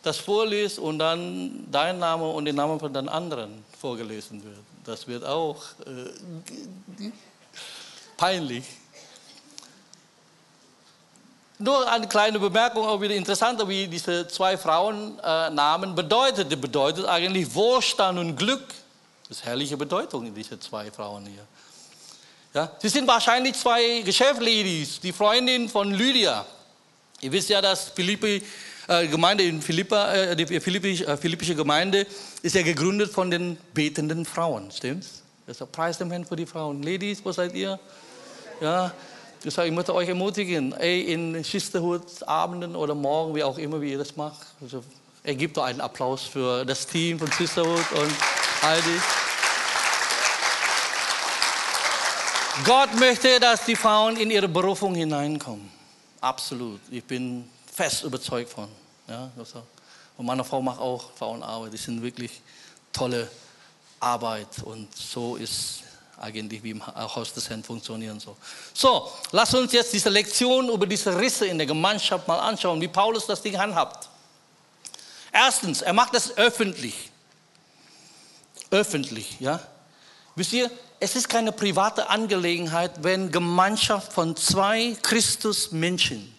das 0.03 0.19
vorliest 0.19 0.79
und 0.79 0.99
dann 0.99 1.67
dein 1.71 1.99
Name 1.99 2.27
und 2.27 2.45
der 2.45 2.55
Name 2.55 2.79
von 2.79 2.93
den 2.93 3.09
anderen 3.09 3.65
vorgelesen 3.81 4.43
wird. 4.43 4.59
Das 4.85 5.07
wird 5.07 5.25
auch 5.25 5.63
äh, 5.87 7.11
peinlich. 8.17 8.65
Nur 11.63 11.89
eine 11.89 12.09
kleine 12.09 12.41
Bemerkung, 12.41 12.85
auch 12.85 13.01
wieder 13.01 13.15
interessant, 13.15 13.63
wie 13.69 13.87
diese 13.87 14.27
zwei 14.27 14.59
Frauennamen 14.59 15.91
äh, 15.91 15.95
bedeuten. 15.95 16.49
Die 16.49 16.57
bedeutet 16.57 17.07
eigentlich 17.07 17.55
Wohlstand 17.55 18.19
und 18.19 18.35
Glück. 18.35 18.67
Das 19.29 19.39
ist 19.39 19.45
herrliche 19.45 19.77
Bedeutung 19.77 20.27
in 20.27 20.35
diese 20.35 20.59
zwei 20.59 20.91
Frauen 20.91 21.25
hier. 21.27 21.47
Ja, 22.53 22.73
sie 22.81 22.89
sind 22.89 23.07
wahrscheinlich 23.07 23.55
zwei 23.55 24.03
Geschäftsladies, 24.05 24.99
die 24.99 25.13
Freundin 25.13 25.69
von 25.69 25.93
Lydia. 25.93 26.45
Ihr 27.21 27.31
wisst 27.31 27.49
ja, 27.49 27.63
dass 27.63 27.91
Philippi, 27.91 28.43
äh, 28.89 29.07
Gemeinde 29.07 29.45
in 29.45 29.63
Philippa, 29.63 30.13
äh, 30.13 30.35
die 30.35 30.61
Philippi, 30.61 31.05
äh, 31.05 31.17
philippische 31.17 31.55
Gemeinde 31.55 32.09
ist 32.43 32.57
ja 32.57 32.63
gegründet 32.63 33.13
von 33.13 33.31
den 33.31 33.57
betenden 33.73 34.25
Frauen, 34.25 34.69
stimmt's? 34.73 35.23
Deshalb 35.47 35.71
preis 35.71 35.97
dem 35.97 36.11
Herrn 36.11 36.25
für 36.25 36.35
die 36.35 36.47
Frauen. 36.47 36.83
Ladies, 36.83 37.25
wo 37.25 37.31
seid 37.31 37.55
ihr? 37.55 37.79
Ja, 38.61 38.93
Deshalb, 39.45 39.69
ich 39.69 39.75
möchte 39.75 39.95
euch 39.95 40.09
ermutigen, 40.09 40.73
ey, 40.75 41.01
in 41.13 41.43
Sisterhood-Abenden 41.43 42.77
oder 42.77 42.95
morgen, 42.95 43.35
wie 43.35 43.43
auch 43.43 43.59
immer, 43.59 43.81
wie 43.81 43.93
ihr 43.93 43.99
das 43.99 44.17
macht, 44.17 44.47
also, 44.61 44.85
ergibt 45.25 45.57
doch 45.57 45.65
einen 45.65 45.81
Applaus 45.81 46.23
für 46.23 46.65
das 46.65 46.87
Team 46.87 47.19
von 47.19 47.31
Sisterhood 47.31 47.85
und 47.93 48.13
Heidi. 48.63 49.01
Gott 52.65 52.95
möchte, 52.99 53.41
dass 53.41 53.65
die 53.65 53.75
Frauen 53.75 54.17
in 54.17 54.31
ihre 54.31 54.49
Berufung 54.49 54.95
hineinkommen. 54.95 55.71
Absolut. 56.21 56.81
Ich 56.91 57.03
bin 57.03 57.49
fest 57.73 58.05
überzeugt 58.05 58.51
von. 58.51 58.69
Ja, 59.09 59.31
also. 59.37 59.63
Und 60.17 60.27
meine 60.27 60.45
Frau 60.45 60.63
macht 60.63 60.79
auch 60.79 61.11
Frauenarbeit. 61.17 61.73
Die 61.73 61.79
sind 61.79 62.03
wirklich 62.03 62.43
tolle 62.93 63.29
Arbeit. 63.99 64.63
Und 64.65 64.95
so 64.95 65.37
ist 65.37 65.83
eigentlich, 66.23 66.63
wie 66.63 66.71
im 66.71 66.87
Haus 66.87 67.33
des 67.33 67.49
Herrn 67.51 67.65
funktionieren 67.65 68.21
soll. 68.21 68.37
So, 68.73 69.11
lass 69.33 69.53
uns 69.55 69.73
jetzt 69.73 69.93
diese 69.93 70.09
Lektion 70.09 70.69
über 70.69 70.87
diese 70.87 71.19
Risse 71.19 71.47
in 71.47 71.59
der 71.59 71.67
Gemeinschaft 71.67 72.29
mal 72.29 72.39
anschauen, 72.39 72.81
wie 72.81 72.89
Paulus 72.89 73.27
das 73.27 73.43
Ding 73.43 73.59
handhabt. 73.59 74.09
Erstens, 75.33 75.83
er 75.83 75.93
macht 75.93 76.15
das 76.15 76.37
öffentlich. 76.37 77.11
Öffentlich, 78.71 79.41
ja. 79.41 79.61
Wisst 80.35 80.53
ihr, 80.53 80.71
es 81.01 81.17
ist 81.17 81.29
keine 81.29 81.53
private 81.53 82.09
Angelegenheit, 82.09 83.03
wenn 83.03 83.31
Gemeinschaft 83.31 84.13
von 84.13 84.37
zwei 84.37 84.97
Christusmenschen 85.03 86.33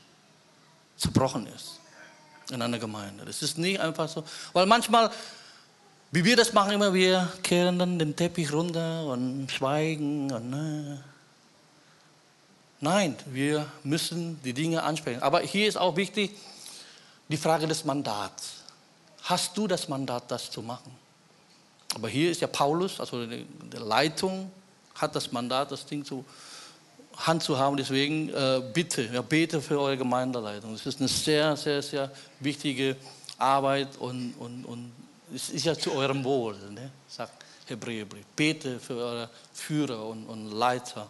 zerbrochen 0.96 1.48
ist 1.48 1.80
in 2.50 2.62
einer 2.62 2.80
Gemeinde. 2.80 3.26
Das 3.26 3.42
ist 3.42 3.58
nicht 3.58 3.80
einfach 3.80 4.08
so, 4.08 4.24
weil 4.54 4.66
manchmal 4.66 5.12
wie 6.14 6.24
wir 6.24 6.36
das 6.36 6.54
machen 6.54 6.74
immer, 6.74 6.94
wir 6.94 7.28
kehren 7.42 7.80
dann 7.80 7.98
den 7.98 8.16
Teppich 8.16 8.54
runter 8.54 9.04
und 9.08 9.50
schweigen. 9.52 10.32
Und, 10.32 10.52
ne. 10.52 11.04
Nein, 12.80 13.16
wir 13.26 13.66
müssen 13.84 14.40
die 14.44 14.54
Dinge 14.54 14.84
ansprechen. 14.84 15.24
Aber 15.24 15.40
hier 15.40 15.68
ist 15.68 15.76
auch 15.76 15.96
wichtig 15.96 16.30
die 17.30 17.38
Frage 17.38 17.66
des 17.66 17.84
Mandats. 17.84 18.58
Hast 19.24 19.58
du 19.58 19.66
das 19.68 19.88
Mandat, 19.90 20.30
das 20.30 20.52
zu 20.52 20.62
machen? 20.62 20.96
Aber 21.96 22.10
hier 22.10 22.30
ist 22.30 22.42
ja 22.42 22.48
Paulus, 22.48 23.00
also 23.00 23.26
die 23.26 23.48
Leitung, 23.72 24.52
hat 24.94 25.16
das 25.16 25.32
Mandat, 25.32 25.72
das 25.72 25.84
Ding 25.84 26.06
zu 26.06 26.24
Hand 27.18 27.42
zu 27.42 27.58
haben. 27.58 27.76
Deswegen 27.76 28.30
äh, 28.30 28.62
bitte, 28.72 29.10
ja, 29.12 29.24
bete 29.24 29.64
für 29.64 29.80
eure 29.80 29.98
Gemeindeleitung. 29.98 30.74
Das 30.74 30.86
ist 30.86 31.00
eine 31.00 31.10
sehr, 31.10 31.58
sehr, 31.58 31.82
sehr 31.82 32.12
wichtige 32.40 32.98
Arbeit 33.40 33.98
und, 33.98 34.36
und, 34.38 34.66
und 34.66 34.92
es 35.34 35.50
ist 35.50 35.66
ja 35.66 35.78
zu 35.78 35.94
eurem 35.94 36.24
Wohl, 36.24 36.56
ne? 36.72 36.92
sagt 37.08 37.44
Hebräerbrief. 37.68 38.26
Bete 38.36 38.80
für 38.80 38.96
eure 38.96 39.30
Führer 39.54 40.06
und, 40.06 40.26
und 40.28 40.52
Leiter. 40.52 41.10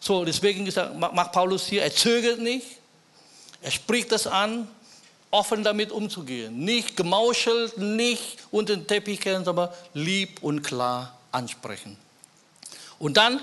So, 0.00 0.24
deswegen 0.24 0.64
gesagt, 0.64 0.96
macht 0.96 1.32
Paulus 1.32 1.66
hier, 1.66 1.82
er 1.82 1.94
zögert 1.94 2.40
nicht, 2.40 2.66
er 3.60 3.70
spricht 3.70 4.10
das 4.10 4.26
an, 4.26 4.68
offen 5.30 5.62
damit 5.62 5.92
umzugehen. 5.92 6.58
Nicht 6.58 6.96
gemauschelt, 6.96 7.78
nicht 7.78 8.38
unter 8.50 8.76
den 8.76 8.86
Teppich 8.86 9.20
kehren, 9.20 9.44
sondern 9.44 9.70
lieb 9.94 10.42
und 10.42 10.62
klar 10.62 11.18
ansprechen. 11.30 11.96
Und 12.98 13.16
dann, 13.16 13.40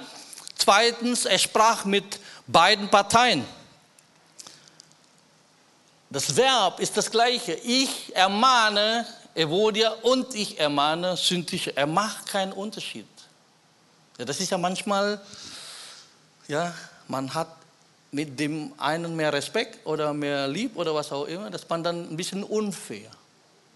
zweitens, 0.56 1.26
er 1.26 1.39
sprach 1.39 1.86
mit 1.86 2.19
beiden 2.48 2.89
Parteien. 2.89 3.45
Das 6.10 6.36
Verb 6.36 6.80
ist 6.80 6.98
das 6.98 7.12
gleiche. 7.12 7.54
Ich 7.54 8.15
ermahne 8.15 9.06
Evodia 9.36 9.92
und 10.02 10.34
ich 10.36 10.60
ermahne 10.60 11.15
Syntische. 11.18 11.76
Er 11.76 11.88
macht 11.88 12.28
keinen 12.28 12.52
Unterschied. 12.52 13.08
Ja, 14.18 14.26
das 14.26 14.39
ist 14.39 14.50
ja 14.52 14.58
manchmal, 14.58 15.22
ja, 16.48 16.74
man 17.08 17.34
hat 17.34 17.48
mit 18.12 18.39
dem 18.39 18.74
einen 18.78 19.15
mehr 19.15 19.32
Respekt 19.32 19.86
oder 19.86 20.13
mehr 20.13 20.48
Lieb 20.48 20.76
oder 20.76 20.94
was 20.94 21.12
auch 21.12 21.26
immer, 21.26 21.50
das 21.50 21.68
man 21.70 21.84
dann 21.84 22.12
ein 22.12 22.18
bisschen 22.18 22.44
unfair. 22.44 23.10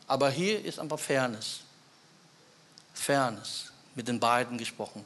Aber 0.07 0.29
hier 0.29 0.63
ist 0.63 0.79
einfach 0.79 0.99
Fairness. 0.99 1.61
Fairness, 2.93 3.71
mit 3.95 4.07
den 4.07 4.19
beiden 4.19 4.57
gesprochen. 4.57 5.05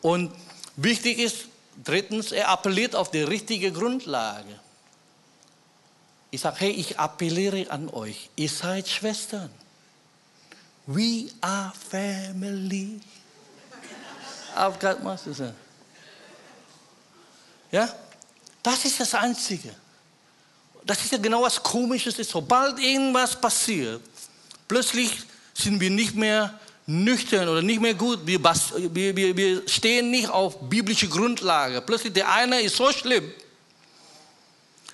Und 0.00 0.32
wichtig 0.76 1.18
ist, 1.18 1.46
drittens, 1.82 2.32
er 2.32 2.48
appelliert 2.48 2.94
auf 2.94 3.10
die 3.10 3.22
richtige 3.22 3.72
Grundlage. 3.72 4.60
Ich 6.30 6.40
sage, 6.40 6.56
hey, 6.60 6.70
ich 6.70 6.98
appelliere 6.98 7.70
an 7.70 7.88
euch, 7.90 8.28
ihr 8.36 8.48
seid 8.48 8.88
Schwestern. 8.88 9.50
We 10.86 11.30
are 11.40 11.72
family. 11.90 13.00
Ja, 17.70 17.88
das 18.62 18.84
ist 18.84 19.00
das 19.00 19.14
Einzige. 19.14 19.74
Das 20.84 21.02
ist 21.02 21.12
ja 21.12 21.18
genau 21.18 21.42
was 21.42 21.62
Komisches. 21.62 22.16
Sobald 22.28 22.78
irgendwas 22.78 23.40
passiert, 23.40 24.02
plötzlich 24.68 25.10
sind 25.54 25.80
wir 25.80 25.90
nicht 25.90 26.14
mehr 26.14 26.58
nüchtern 26.86 27.48
oder 27.48 27.62
nicht 27.62 27.80
mehr 27.80 27.94
gut. 27.94 28.20
Wir, 28.26 28.38
wir, 28.42 29.36
wir 29.36 29.68
stehen 29.68 30.10
nicht 30.10 30.28
auf 30.28 30.68
biblische 30.68 31.08
Grundlage. 31.08 31.80
Plötzlich 31.80 32.12
der 32.12 32.30
eine 32.30 32.60
ist 32.60 32.76
so 32.76 32.92
schlimm, 32.92 33.32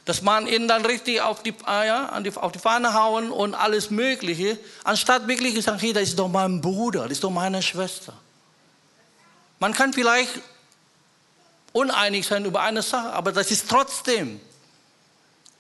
dass 0.05 0.23
man 0.23 0.47
ihn 0.47 0.67
dann 0.67 0.85
richtig 0.85 1.21
auf 1.21 1.43
die, 1.43 1.55
ah 1.65 1.85
ja, 1.85 2.23
auf 2.37 2.53
die 2.53 2.59
Fahne 2.59 2.95
hauen 2.95 3.31
und 3.31 3.55
alles 3.55 3.91
Mögliche, 3.91 4.59
anstatt 4.85 5.29
wirklich 5.29 5.55
zu 5.55 5.63
sagen, 5.63 5.79
hey, 5.79 5.93
das 5.93 6.05
ist 6.05 6.19
doch 6.19 6.29
mein 6.29 6.61
Bruder, 6.61 7.03
das 7.03 7.13
ist 7.13 7.25
doch 7.25 7.31
meine 7.31 7.63
Schwester. 7.63 8.15
Man 9.59 9.75
kann 9.75 9.93
vielleicht 9.93 10.41
uneinig 11.73 12.27
sein 12.27 12.45
über 12.45 12.61
eine 12.63 12.83
Sache, 12.83 13.13
aber 13.13 13.33
das 13.33 13.51
ist 13.51 13.69
trotzdem 13.69 14.41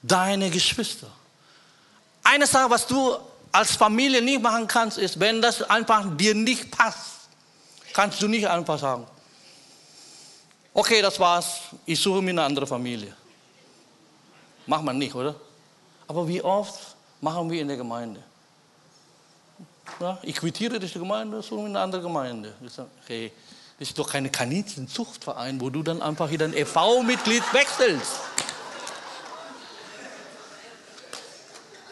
deine 0.02 0.50
Geschwister. 0.50 1.08
Eine 2.22 2.46
Sache, 2.46 2.70
was 2.70 2.86
du 2.86 3.16
als 3.52 3.76
Familie 3.76 4.22
nicht 4.22 4.40
machen 4.40 4.66
kannst, 4.66 4.98
ist, 4.98 5.20
wenn 5.20 5.42
das 5.42 5.62
einfach 5.62 6.04
dir 6.16 6.34
nicht 6.34 6.70
passt, 6.70 7.28
kannst 7.92 8.22
du 8.22 8.28
nicht 8.28 8.48
einfach 8.48 8.78
sagen, 8.78 9.06
okay, 10.72 11.02
das 11.02 11.18
war's, 11.18 11.60
ich 11.84 12.00
suche 12.00 12.22
mir 12.22 12.30
eine 12.30 12.44
andere 12.44 12.66
Familie. 12.66 13.14
Macht 14.70 14.84
man 14.84 14.98
nicht, 14.98 15.16
oder? 15.16 15.34
Aber 16.06 16.28
wie 16.28 16.40
oft 16.42 16.94
machen 17.20 17.50
wir 17.50 17.60
in 17.60 17.66
der 17.66 17.76
Gemeinde? 17.76 18.22
Ja, 19.98 20.16
ich 20.22 20.36
quittiere 20.36 20.78
diese 20.78 21.00
Gemeinde, 21.00 21.42
so 21.42 21.58
in 21.58 21.66
eine 21.66 21.80
andere 21.80 22.00
Gemeinde. 22.00 22.54
Ich 22.64 22.72
sage, 22.74 22.88
hey, 23.08 23.32
das 23.80 23.88
ist 23.88 23.98
doch 23.98 24.08
kein 24.08 24.30
Kaninchenzuchtverein, 24.30 25.60
wo 25.60 25.70
du 25.70 25.82
dann 25.82 26.00
einfach 26.00 26.30
wieder 26.30 26.44
ein 26.44 26.54
EV-Mitglied 26.54 27.42
wechselst. 27.52 28.12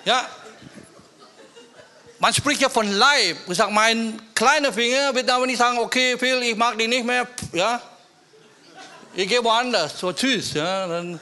Ja, 0.04 0.24
man 2.20 2.32
spricht 2.32 2.60
ja 2.60 2.68
von 2.68 2.88
Leib. 2.88 3.38
Ich 3.48 3.56
sage, 3.56 3.72
mein 3.72 4.22
kleiner 4.36 4.72
Finger 4.72 5.12
wird 5.16 5.28
aber 5.28 5.46
nicht 5.46 5.58
sagen, 5.58 5.78
okay, 5.78 6.16
Phil, 6.16 6.40
ich 6.44 6.54
mag 6.54 6.78
dich 6.78 6.86
nicht 6.86 7.04
mehr. 7.04 7.26
Ja, 7.52 7.82
ich 9.16 9.28
gehe 9.28 9.42
woanders. 9.42 9.98
So, 9.98 10.12
tschüss. 10.12 10.52
Ja, 10.52 10.86
dann 10.86 11.18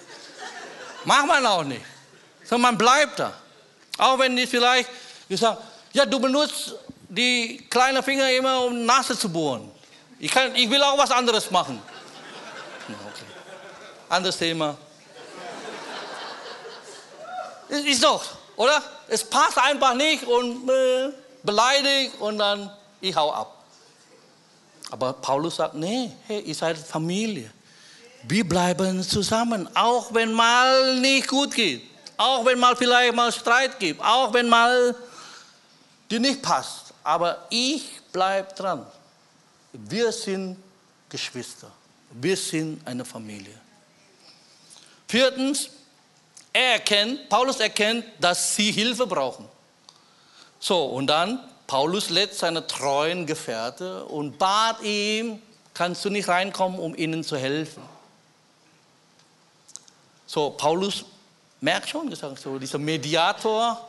Macht 1.06 1.26
man 1.26 1.46
auch 1.46 1.64
nicht. 1.64 1.84
Sondern 2.44 2.72
man 2.72 2.78
bleibt 2.78 3.18
da. 3.18 3.32
Auch 3.96 4.18
wenn 4.18 4.36
die 4.36 4.46
vielleicht 4.46 4.90
gesagt 5.28 5.62
ja, 5.96 6.04
du 6.04 6.20
benutzt 6.20 6.74
die 7.08 7.66
kleinen 7.70 8.02
Finger 8.02 8.30
immer, 8.30 8.64
um 8.64 8.84
Nase 8.84 9.18
zu 9.18 9.30
bohren. 9.30 9.70
Ich, 10.18 10.30
kann, 10.30 10.54
ich 10.54 10.68
will 10.68 10.82
auch 10.82 10.98
was 10.98 11.10
anderes 11.10 11.50
machen. 11.50 11.80
Okay. 12.86 13.24
Anderes 14.10 14.36
Thema. 14.36 14.76
Ist 17.68 18.04
doch, 18.04 18.22
oder? 18.56 18.82
Es 19.08 19.24
passt 19.24 19.56
einfach 19.56 19.94
nicht 19.94 20.24
und 20.24 20.68
äh, 20.68 21.12
beleidigt 21.42 22.20
und 22.20 22.38
dann 22.38 22.70
ich 23.00 23.16
hau 23.16 23.32
ab. 23.32 23.64
Aber 24.90 25.14
Paulus 25.14 25.56
sagt, 25.56 25.74
nee, 25.74 26.12
hey, 26.26 26.40
ihr 26.40 26.54
seid 26.54 26.76
Familie. 26.76 27.50
Wir 28.28 28.48
bleiben 28.48 29.04
zusammen, 29.04 29.68
auch 29.76 30.12
wenn 30.12 30.32
mal 30.32 30.98
nicht 30.98 31.28
gut 31.28 31.54
geht, 31.54 31.82
auch 32.16 32.44
wenn 32.44 32.58
mal 32.58 32.74
vielleicht 32.74 33.14
mal 33.14 33.30
Streit 33.30 33.78
gibt, 33.78 34.00
auch 34.02 34.32
wenn 34.34 34.48
mal 34.48 34.96
dir 36.10 36.18
nicht 36.18 36.42
passt. 36.42 36.92
Aber 37.04 37.46
ich 37.50 38.00
bleibe 38.12 38.52
dran. 38.52 38.84
Wir 39.72 40.10
sind 40.10 40.56
Geschwister. 41.08 41.70
Wir 42.10 42.36
sind 42.36 42.84
eine 42.84 43.04
Familie. 43.04 43.54
Viertens, 45.06 45.70
er 46.52 46.72
erkennt, 46.72 47.28
Paulus 47.28 47.60
erkennt, 47.60 48.04
dass 48.18 48.56
sie 48.56 48.72
Hilfe 48.72 49.06
brauchen. 49.06 49.48
So, 50.58 50.86
und 50.86 51.06
dann, 51.06 51.38
Paulus 51.68 52.10
lädt 52.10 52.34
seine 52.34 52.66
treuen 52.66 53.24
Gefährte 53.24 54.04
und 54.06 54.36
bat 54.36 54.82
ihm, 54.82 55.40
kannst 55.74 56.04
du 56.04 56.10
nicht 56.10 56.26
reinkommen, 56.26 56.80
um 56.80 56.96
ihnen 56.96 57.22
zu 57.22 57.36
helfen. 57.36 57.82
So, 60.26 60.50
Paulus 60.50 61.04
merkt 61.60 61.88
schon, 61.88 62.10
gesagt, 62.10 62.38
so, 62.38 62.58
dieser 62.58 62.78
Mediator, 62.78 63.88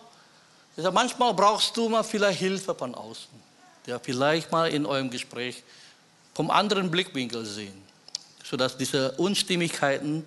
sagt, 0.75 0.93
manchmal 0.93 1.33
brauchst 1.33 1.75
du 1.75 1.89
mal 1.89 2.03
vielleicht 2.03 2.39
Hilfe 2.39 2.75
von 2.75 2.93
außen, 2.93 3.29
der 3.85 3.99
vielleicht 3.99 4.51
mal 4.51 4.69
in 4.69 4.85
eurem 4.85 5.09
Gespräch 5.09 5.63
vom 6.33 6.51
anderen 6.51 6.91
Blickwinkel 6.91 7.45
sehen, 7.45 7.81
sodass 8.43 8.77
diese 8.77 9.11
Unstimmigkeiten 9.13 10.25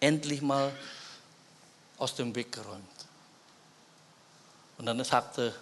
endlich 0.00 0.42
mal 0.42 0.70
aus 1.96 2.14
dem 2.14 2.34
Weg 2.34 2.52
geräumt. 2.52 2.84
Und 4.76 4.84
dann 4.84 5.02
sagte, 5.02 5.54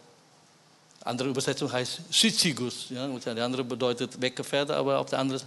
andere 1.05 1.29
Übersetzung 1.29 1.71
heißt 1.71 2.01
Syzygus, 2.11 2.87
ja, 2.91 3.07
die 3.07 3.41
andere 3.41 3.63
bedeutet 3.63 4.21
Weggefährte, 4.21 4.75
aber 4.75 4.99
auf 4.99 5.11
der 5.11 5.21
anderen 5.21 5.43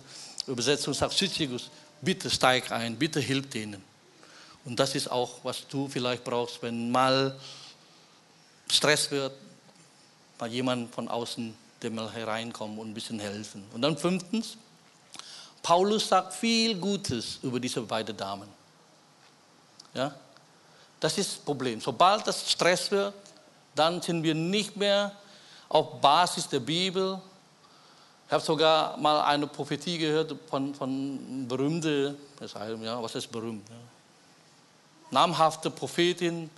Übersetzung 0.46 0.94
sagt 0.94 1.14
Syzygus, 1.14 1.70
bitte 2.02 2.30
steig 2.30 2.72
ein, 2.72 2.96
bitte 2.98 3.20
hilf 3.20 3.50
denen. 3.50 3.84
Und 4.68 4.78
das 4.78 4.96
ist 4.96 5.10
auch, 5.10 5.36
was 5.44 5.66
du 5.70 5.88
vielleicht 5.88 6.26
brauchst, 6.26 6.62
wenn 6.62 6.92
mal 6.92 7.40
Stress 8.70 9.10
wird, 9.10 9.32
mal 10.38 10.52
jemand 10.52 10.94
von 10.94 11.08
außen 11.08 11.56
der 11.82 11.92
mal 11.92 12.12
hereinkommen 12.12 12.78
und 12.78 12.90
ein 12.90 12.94
bisschen 12.94 13.20
helfen. 13.20 13.64
Und 13.74 13.82
dann 13.82 13.98
fünftens, 13.98 14.58
Paulus 15.64 16.10
sagt 16.10 16.34
viel 16.34 16.78
Gutes 16.78 17.40
über 17.44 17.62
diese 17.62 17.82
beiden 17.82 18.18
Damen. 18.18 18.50
Ja? 19.94 20.14
Das 21.00 21.18
ist 21.18 21.32
das 21.32 21.40
Problem. 21.40 21.80
Sobald 21.80 22.28
das 22.28 22.52
Stress 22.52 22.92
wird, 22.92 23.14
dann 23.74 24.02
sind 24.02 24.22
wir 24.22 24.36
nicht 24.36 24.76
mehr 24.76 25.14
auf 25.70 26.02
Basis 26.02 26.50
der 26.50 26.60
Bibel. 26.60 27.22
Ich 28.26 28.34
habe 28.34 28.44
sogar 28.44 28.98
mal 28.98 29.22
eine 29.22 29.48
Prophetie 29.48 29.98
gehört 29.98 30.36
von, 30.50 30.76
von 30.76 31.48
berühmte, 31.48 32.18
ja, 32.82 33.02
was 33.02 33.16
ist 33.16 33.32
berühmt? 33.32 33.70
Ja? 33.70 33.76
Namhafte 35.12 35.70
Prophetin, 35.70 36.50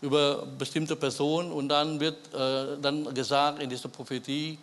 über 0.00 0.46
bestimmte 0.46 0.96
Personen 0.96 1.52
und 1.52 1.68
dann 1.68 2.00
wird 2.00 2.32
äh, 2.32 2.80
dann 2.80 3.12
gesagt 3.14 3.60
in 3.60 3.68
dieser 3.68 3.88
Prophetie, 3.88 4.58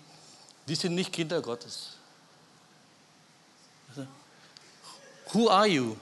die 0.67 0.75
sind 0.75 0.95
nicht 0.95 1.13
Kinder 1.13 1.41
Gottes. 1.41 1.89
Who 5.33 5.49
are 5.49 5.67
you? 5.67 5.95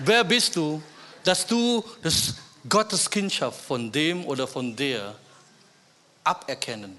Wer 0.00 0.24
bist 0.24 0.56
du, 0.56 0.82
dass 1.24 1.46
du 1.46 1.84
das 2.02 2.34
Gottes 2.68 3.08
Kindschaft 3.08 3.60
von 3.60 3.90
dem 3.90 4.24
oder 4.26 4.46
von 4.46 4.74
der 4.74 5.14
aberkennen, 6.24 6.98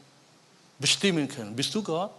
bestimmen 0.80 1.28
können? 1.28 1.56
Bist 1.56 1.76
du 1.76 1.84
Gott? 1.84 2.12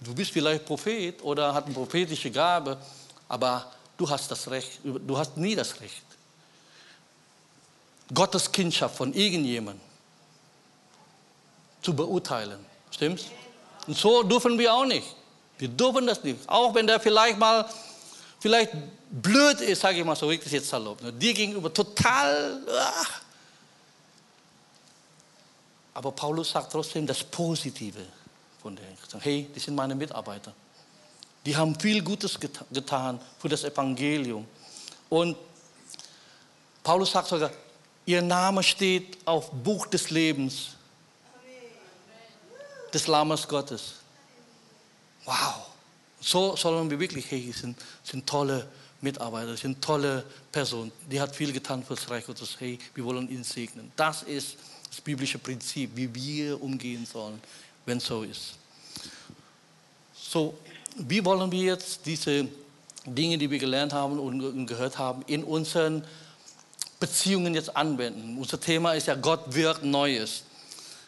Du 0.00 0.14
bist 0.14 0.32
vielleicht 0.32 0.64
Prophet 0.66 1.22
oder 1.22 1.54
hast 1.54 1.66
eine 1.66 1.74
prophetische 1.74 2.30
Gabe, 2.30 2.76
aber 3.28 3.70
du 4.00 4.08
hast 4.08 4.30
das 4.30 4.50
Recht, 4.50 4.80
du 4.82 5.18
hast 5.18 5.36
nie 5.36 5.54
das 5.54 5.78
Recht 5.80 6.02
Gottes 8.12 8.50
Kindschaft 8.50 8.96
von 8.96 9.12
irgendjemandem 9.12 9.84
zu 11.82 11.94
beurteilen. 11.94 12.58
Stimmt's? 12.90 13.26
Und 13.86 13.96
so 13.96 14.22
dürfen 14.22 14.58
wir 14.58 14.72
auch 14.74 14.84
nicht. 14.84 15.06
Wir 15.58 15.68
dürfen 15.68 16.06
das 16.06 16.24
nicht. 16.24 16.48
Auch 16.48 16.74
wenn 16.74 16.86
der 16.86 16.98
vielleicht 16.98 17.38
mal, 17.38 17.68
vielleicht 18.40 18.72
blöd 19.10 19.60
ist, 19.60 19.82
sage 19.82 19.98
ich 19.98 20.04
mal 20.04 20.16
so, 20.16 20.26
richtig 20.26 20.50
jetzt 20.50 20.68
salopp. 20.68 21.00
Ne? 21.02 21.12
Dir 21.12 21.34
gegenüber 21.34 21.72
total. 21.72 22.62
Ah. 22.68 23.06
Aber 25.94 26.10
Paulus 26.12 26.50
sagt 26.50 26.72
trotzdem 26.72 27.06
das 27.06 27.22
Positive 27.22 28.00
von 28.60 28.74
denen. 28.74 28.96
Hey, 29.20 29.48
die 29.54 29.60
sind 29.60 29.74
meine 29.74 29.94
Mitarbeiter. 29.94 30.52
Die 31.46 31.56
haben 31.56 31.78
viel 31.78 32.02
Gutes 32.02 32.38
getan 32.38 33.20
für 33.38 33.48
das 33.48 33.64
Evangelium. 33.64 34.46
Und 35.08 35.36
Paulus 36.82 37.12
sagt 37.12 37.28
sogar, 37.28 37.50
Ihr 38.06 38.22
Name 38.22 38.62
steht 38.62 39.18
auf 39.24 39.50
Buch 39.52 39.86
des 39.86 40.10
Lebens 40.10 40.70
des 42.92 43.06
Lammes 43.06 43.46
Gottes. 43.46 43.94
Wow. 45.24 45.66
So 46.20 46.56
sollen 46.56 46.90
wir 46.90 46.98
wirklich, 46.98 47.30
hey, 47.30 47.52
sind, 47.52 47.78
sind 48.02 48.26
tolle 48.26 48.68
Mitarbeiter, 49.00 49.56
sind 49.56 49.80
tolle 49.80 50.24
Personen. 50.50 50.92
Die 51.10 51.20
hat 51.20 51.34
viel 51.34 51.52
getan 51.52 51.84
für 51.84 51.94
das 51.94 52.10
Reich 52.10 52.26
Gottes. 52.26 52.56
Hey, 52.58 52.78
wir 52.94 53.04
wollen 53.04 53.30
ihn 53.30 53.44
segnen. 53.44 53.92
Das 53.96 54.22
ist 54.24 54.56
das 54.88 55.00
biblische 55.00 55.38
Prinzip, 55.38 55.90
wie 55.94 56.12
wir 56.12 56.60
umgehen 56.60 57.06
sollen, 57.06 57.40
wenn 57.86 57.98
es 57.98 58.06
so 58.06 58.22
ist. 58.22 58.54
So, 60.12 60.58
wie 60.96 61.24
wollen 61.24 61.50
wir 61.50 61.62
jetzt 61.62 62.06
diese 62.06 62.48
Dinge, 63.04 63.38
die 63.38 63.50
wir 63.50 63.58
gelernt 63.58 63.92
haben 63.92 64.18
und 64.18 64.66
gehört 64.66 64.98
haben, 64.98 65.22
in 65.26 65.44
unseren 65.44 66.04
Beziehungen 67.00 67.54
jetzt 67.54 67.74
anwenden. 67.74 68.36
Unser 68.38 68.60
Thema 68.60 68.92
ist 68.92 69.06
ja, 69.06 69.14
Gott 69.14 69.54
wirkt 69.54 69.82
Neues. 69.82 70.42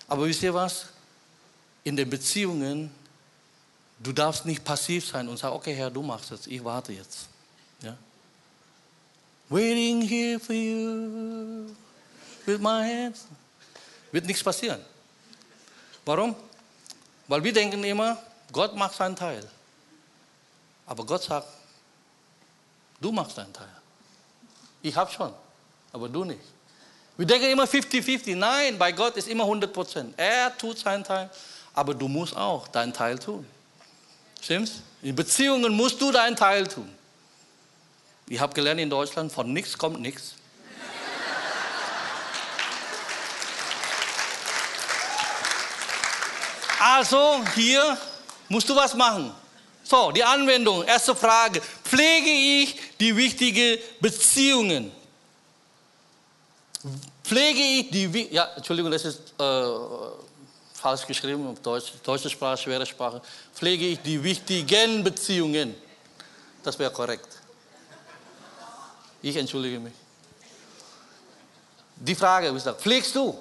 Aber 0.08 0.24
wisst 0.24 0.42
ihr 0.42 0.54
was? 0.54 0.86
In 1.84 1.96
den 1.96 2.08
Beziehungen, 2.08 2.90
du 3.98 4.12
darfst 4.12 4.46
nicht 4.46 4.64
passiv 4.64 5.06
sein 5.06 5.28
und 5.28 5.36
sagen, 5.36 5.54
okay 5.54 5.74
Herr, 5.74 5.90
du 5.90 6.02
machst 6.02 6.32
es, 6.32 6.46
ich 6.46 6.64
warte 6.64 6.92
jetzt. 6.92 7.26
Ja? 7.82 7.96
Waiting 9.50 10.00
here 10.00 10.40
for 10.40 10.54
you 10.54 11.66
with 12.46 12.58
my 12.58 12.82
hands. 12.82 13.26
Wird 14.10 14.24
nichts 14.26 14.42
passieren. 14.42 14.80
Warum? 16.04 16.34
Weil 17.28 17.44
wir 17.44 17.52
denken 17.52 17.84
immer, 17.84 18.16
Gott 18.50 18.74
macht 18.74 18.94
seinen 18.94 19.16
Teil. 19.16 19.46
Aber 20.92 21.06
Gott 21.06 21.22
sagt, 21.22 21.46
du 23.00 23.10
machst 23.10 23.38
deinen 23.38 23.54
Teil. 23.54 23.72
Ich 24.82 24.94
habe 24.94 25.10
schon 25.10 25.32
aber 25.90 26.06
du 26.06 26.22
nicht. 26.24 26.42
Wir 27.16 27.26
denken 27.26 27.46
immer 27.48 27.64
50-50. 27.64 28.36
Nein, 28.36 28.76
bei 28.76 28.92
Gott 28.92 29.16
ist 29.16 29.26
immer 29.26 29.44
100 29.44 29.72
Prozent. 29.72 30.14
Er 30.18 30.54
tut 30.58 30.78
seinen 30.78 31.02
Teil, 31.02 31.30
aber 31.72 31.94
du 31.94 32.08
musst 32.08 32.36
auch 32.36 32.68
deinen 32.68 32.92
Teil 32.92 33.18
tun. 33.18 33.46
Stimmt's? 34.42 34.82
In 35.00 35.16
Beziehungen 35.16 35.72
musst 35.74 35.98
du 35.98 36.12
deinen 36.12 36.36
Teil 36.36 36.66
tun. 36.66 36.94
Ich 38.28 38.38
habe 38.38 38.52
gelernt 38.52 38.80
in 38.80 38.90
Deutschland, 38.90 39.32
von 39.32 39.50
nichts 39.50 39.78
kommt 39.78 39.98
nichts. 39.98 40.34
Also 46.78 47.42
hier 47.54 47.96
musst 48.50 48.68
du 48.68 48.76
was 48.76 48.92
machen. 48.92 49.32
So, 49.92 50.10
die 50.10 50.24
Anwendung. 50.24 50.84
Erste 50.84 51.14
Frage. 51.14 51.60
Pflege 51.60 52.30
ich 52.30 52.74
die 52.98 53.14
wichtigen 53.14 53.78
Beziehungen? 54.00 54.90
Pflege 57.22 57.60
ich 57.60 57.90
die, 57.90 58.28
ja, 58.32 58.44
Entschuldigung, 58.56 58.90
das 58.90 59.04
ist 59.04 59.20
äh, 59.38 59.64
falsch 60.72 61.06
geschrieben 61.06 61.46
auf 61.46 61.60
Deutsch, 61.60 61.92
deutsche 62.02 62.30
Sprache, 62.30 62.56
schwere 62.56 62.86
Sprache. 62.86 63.20
Pflege 63.54 63.84
ich 63.88 63.98
die 63.98 64.22
wichtigen 64.24 65.04
Beziehungen. 65.04 65.74
Das 66.62 66.78
wäre 66.78 66.90
korrekt. 66.90 67.28
Ich 69.20 69.36
entschuldige 69.36 69.78
mich. 69.78 69.92
Die 71.96 72.14
Frage 72.14 72.48
ist, 72.48 72.66
pflegst 72.66 73.14
du 73.14 73.38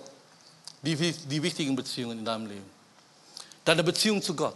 die, 0.81 0.97
die 0.97 1.41
wichtigen 1.41 1.77
Beziehungen 1.77 2.19
in 2.19 2.25
deinem 2.25 2.47
Leben? 2.47 2.69
Deine 3.63 3.85
Beziehung 3.85 4.21
zu 4.21 4.35
Gott. 4.35 4.55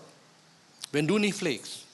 Wenn 0.91 1.07
du 1.07 1.17
nicht 1.17 1.37
pflegst, 1.37 1.84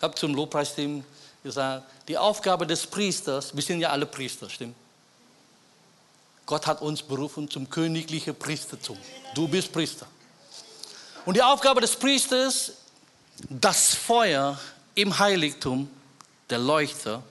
ich 0.00 0.02
habe 0.02 0.14
zum 0.14 0.34
Lobpreisteam 0.34 1.04
gesagt, 1.42 1.86
die 2.08 2.16
Aufgabe 2.16 2.66
des 2.66 2.86
Priesters, 2.86 3.54
wir 3.54 3.62
sind 3.62 3.80
ja 3.80 3.90
alle 3.90 4.06
Priester, 4.06 4.48
stimmt? 4.48 4.74
Gott 6.46 6.66
hat 6.66 6.80
uns 6.80 7.02
berufen 7.02 7.50
zum 7.50 7.68
königlichen 7.68 8.34
Priestertum. 8.34 8.96
Du 9.34 9.46
bist 9.46 9.70
Priester. 9.70 10.06
Und 11.26 11.36
die 11.36 11.42
Aufgabe 11.42 11.82
des 11.82 11.94
Priesters, 11.94 12.72
das 13.50 13.94
Feuer 13.94 14.58
im 14.94 15.18
Heiligtum, 15.18 15.90
der 16.48 16.60
Leuchter 16.60 17.22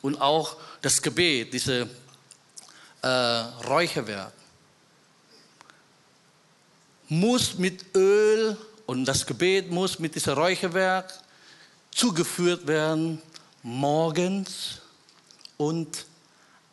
und 0.00 0.18
auch 0.18 0.56
das 0.80 1.02
Gebet, 1.02 1.52
diese 1.52 1.90
äh, 3.02 3.06
Räucherwerk 3.06 4.32
muss 7.10 7.58
mit 7.58 7.94
Öl 7.94 8.56
und 8.86 9.04
das 9.04 9.26
Gebet 9.26 9.70
muss 9.70 9.98
mit 9.98 10.14
diesem 10.14 10.32
Räucherwerk 10.32 11.12
zugeführt 11.90 12.66
werden, 12.66 13.20
morgens 13.62 14.80
und 15.56 16.06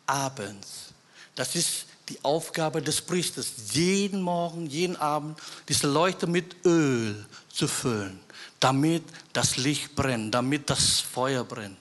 abends. 0.06 0.92
Das 1.34 1.54
ist 1.54 1.86
die 2.08 2.18
Aufgabe 2.22 2.80
des 2.82 3.00
Priesters, 3.02 3.52
jeden 3.72 4.22
Morgen, 4.22 4.66
jeden 4.66 4.96
Abend 4.96 5.38
diese 5.68 5.86
Leuchte 5.86 6.26
mit 6.26 6.64
Öl 6.64 7.26
zu 7.52 7.68
füllen, 7.68 8.18
damit 8.60 9.04
das 9.32 9.56
Licht 9.56 9.94
brennt, 9.94 10.34
damit 10.34 10.70
das 10.70 11.00
Feuer 11.00 11.44
brennt. 11.44 11.76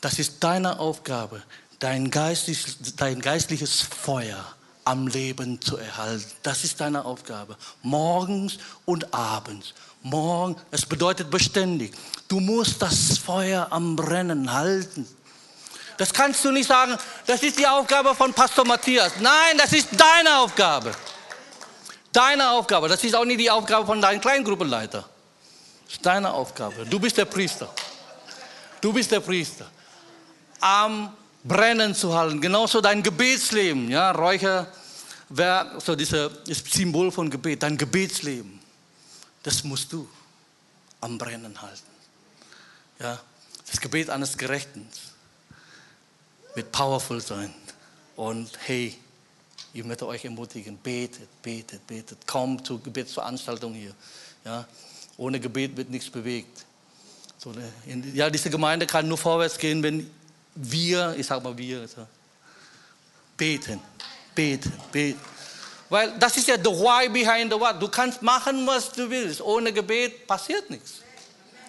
Das 0.00 0.18
ist 0.18 0.42
deine 0.44 0.78
Aufgabe, 0.78 1.42
dein, 1.78 2.10
geistlich, 2.10 2.64
dein 2.96 3.20
geistliches 3.20 3.80
Feuer 3.82 4.44
am 4.84 5.06
Leben 5.06 5.60
zu 5.60 5.76
erhalten. 5.76 6.24
Das 6.42 6.64
ist 6.64 6.80
deine 6.80 7.04
Aufgabe. 7.04 7.56
Morgens 7.82 8.58
und 8.84 9.12
abends. 9.12 9.74
Morgen, 10.10 10.56
es 10.70 10.86
bedeutet 10.86 11.30
beständig. 11.30 11.92
Du 12.28 12.40
musst 12.40 12.80
das 12.80 13.18
Feuer 13.18 13.66
am 13.70 13.96
Brennen 13.96 14.52
halten. 14.52 15.06
Das 15.96 16.12
kannst 16.12 16.44
du 16.44 16.52
nicht 16.52 16.68
sagen, 16.68 16.96
das 17.26 17.42
ist 17.42 17.58
die 17.58 17.66
Aufgabe 17.66 18.14
von 18.14 18.32
Pastor 18.32 18.64
Matthias. 18.64 19.12
Nein, 19.20 19.58
das 19.58 19.72
ist 19.72 19.88
deine 19.92 20.38
Aufgabe. 20.38 20.92
Deine 22.12 22.50
Aufgabe. 22.50 22.88
Das 22.88 23.02
ist 23.02 23.14
auch 23.14 23.24
nicht 23.24 23.40
die 23.40 23.50
Aufgabe 23.50 23.84
von 23.84 24.00
deinem 24.00 24.20
Kleingruppenleiter. 24.20 25.04
Das 25.84 25.94
ist 25.94 26.06
deine 26.06 26.32
Aufgabe. 26.32 26.86
Du 26.86 27.00
bist 27.00 27.16
der 27.16 27.24
Priester. 27.24 27.68
Du 28.80 28.92
bist 28.92 29.10
der 29.10 29.20
Priester. 29.20 29.66
Am 30.60 31.12
Brennen 31.42 31.94
zu 31.94 32.14
halten. 32.16 32.40
Genauso 32.40 32.80
dein 32.80 33.02
Gebetsleben. 33.02 33.90
Ja, 33.90 34.12
Räucherwerk, 34.12 35.82
so 35.84 35.96
dieses 35.96 36.30
Symbol 36.70 37.10
von 37.10 37.28
Gebet. 37.28 37.62
Dein 37.62 37.76
Gebetsleben. 37.76 38.57
Das 39.48 39.64
musst 39.64 39.90
du 39.94 40.06
am 41.00 41.16
Brennen 41.16 41.62
halten. 41.62 41.90
Ja, 42.98 43.18
das 43.66 43.80
Gebet 43.80 44.10
eines 44.10 44.36
Gerechten 44.36 44.86
wird 46.54 46.70
powerful 46.70 47.18
sein. 47.22 47.54
Und 48.14 48.50
hey, 48.66 48.94
ich 49.72 49.84
möchte 49.84 50.06
euch 50.06 50.22
ermutigen, 50.26 50.76
betet, 50.76 51.30
betet, 51.40 51.86
betet. 51.86 52.26
Kommt 52.26 52.66
zur 52.66 52.82
Gebetsveranstaltung 52.82 53.72
hier. 53.72 53.94
Ja, 54.44 54.68
ohne 55.16 55.40
Gebet 55.40 55.74
wird 55.78 55.88
nichts 55.88 56.10
bewegt. 56.10 56.66
So, 57.38 57.50
ne, 57.52 57.72
ja, 58.12 58.28
diese 58.28 58.50
Gemeinde 58.50 58.86
kann 58.86 59.08
nur 59.08 59.16
vorwärts 59.16 59.56
gehen, 59.56 59.82
wenn 59.82 60.10
wir, 60.56 61.16
ich 61.16 61.26
sag 61.26 61.42
mal 61.42 61.56
wir, 61.56 61.88
beten, 63.34 63.80
beten, 64.34 64.72
beten. 64.92 65.37
Weil 65.90 66.18
das 66.18 66.36
ist 66.36 66.48
ja 66.48 66.56
the 66.56 66.70
why 66.70 67.08
behind 67.08 67.52
the 67.52 67.58
what. 67.58 67.80
Du 67.80 67.88
kannst 67.88 68.20
machen, 68.22 68.66
was 68.66 68.92
du 68.92 69.08
willst. 69.08 69.40
Ohne 69.40 69.72
Gebet 69.72 70.26
passiert 70.26 70.68
nichts. 70.68 71.00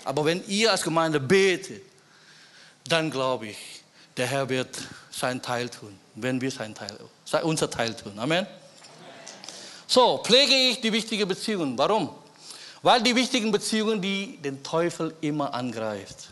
Aber 0.03 0.25
wenn 0.25 0.45
ihr 0.47 0.71
als 0.71 0.82
Gemeinde 0.82 1.19
betet, 1.19 1.82
dann 2.88 3.12
glaube 3.12 3.47
ich, 3.47 3.58
der 4.17 4.27
Herr 4.27 4.49
wird 4.49 4.77
sein 5.12 5.41
Teil 5.41 5.69
tun, 5.69 5.97
wenn 6.15 6.41
wir 6.41 6.51
sein 6.51 6.73
Teil, 6.73 6.91
unser 7.43 7.69
Teil 7.69 7.93
tun. 7.93 8.17
Amen. 8.17 8.45
So, 9.88 10.21
pflege 10.23 10.53
ich 10.53 10.82
die 10.82 10.91
wichtigen 10.91 11.27
Beziehungen. 11.27 11.77
Warum? 11.77 12.10
Weil 12.82 13.01
die 13.01 13.15
wichtigen 13.15 13.51
Beziehungen, 13.51 14.01
die 14.01 14.38
den 14.38 14.63
Teufel 14.63 15.15
immer 15.21 15.53
angreift. 15.53 16.29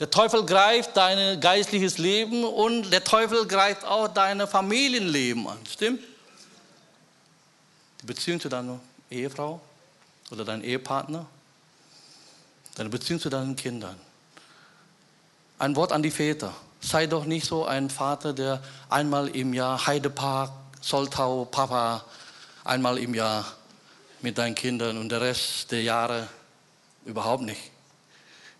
Der 0.00 0.10
Teufel 0.10 0.44
greift 0.44 0.96
dein 0.96 1.40
geistliches 1.40 1.98
Leben 1.98 2.44
und 2.44 2.90
der 2.90 3.04
Teufel 3.04 3.46
greift 3.46 3.84
auch 3.84 4.08
dein 4.08 4.46
Familienleben 4.46 5.46
an. 5.46 5.58
Stimmt? 5.70 6.00
Beziehung 8.02 8.40
zu 8.40 8.48
deiner 8.48 8.80
Ehefrau 9.10 9.60
oder 10.30 10.44
deinem 10.44 10.64
Ehepartner, 10.64 11.26
deine 12.74 12.88
Beziehung 12.88 13.20
zu 13.20 13.30
deinen 13.30 13.54
Kindern. 13.56 13.96
Ein 15.58 15.76
Wort 15.76 15.92
an 15.92 16.02
die 16.02 16.10
Väter. 16.10 16.52
Sei 16.80 17.06
doch 17.06 17.24
nicht 17.24 17.46
so 17.46 17.64
ein 17.64 17.90
Vater, 17.90 18.32
der 18.32 18.60
einmal 18.88 19.28
im 19.28 19.54
Jahr 19.54 19.86
Heidepark, 19.86 20.50
Soltau, 20.80 21.44
Papa, 21.44 22.04
einmal 22.64 22.98
im 22.98 23.14
Jahr 23.14 23.44
mit 24.20 24.38
deinen 24.38 24.56
Kindern 24.56 24.98
und 24.98 25.08
der 25.08 25.20
Rest 25.20 25.70
der 25.70 25.82
Jahre 25.82 26.26
überhaupt 27.04 27.44
nicht. 27.44 27.70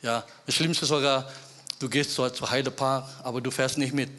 Ja, 0.03 0.25
das 0.47 0.55
Schlimmste 0.55 0.87
sogar, 0.87 1.31
du 1.81 1.89
gehst 1.89 2.15
zu 2.15 2.51
Heidepark, 2.51 3.09
aber 3.25 3.41
du 3.41 3.51
fährst 3.51 3.79
nicht 3.79 3.93
mit. 3.93 4.11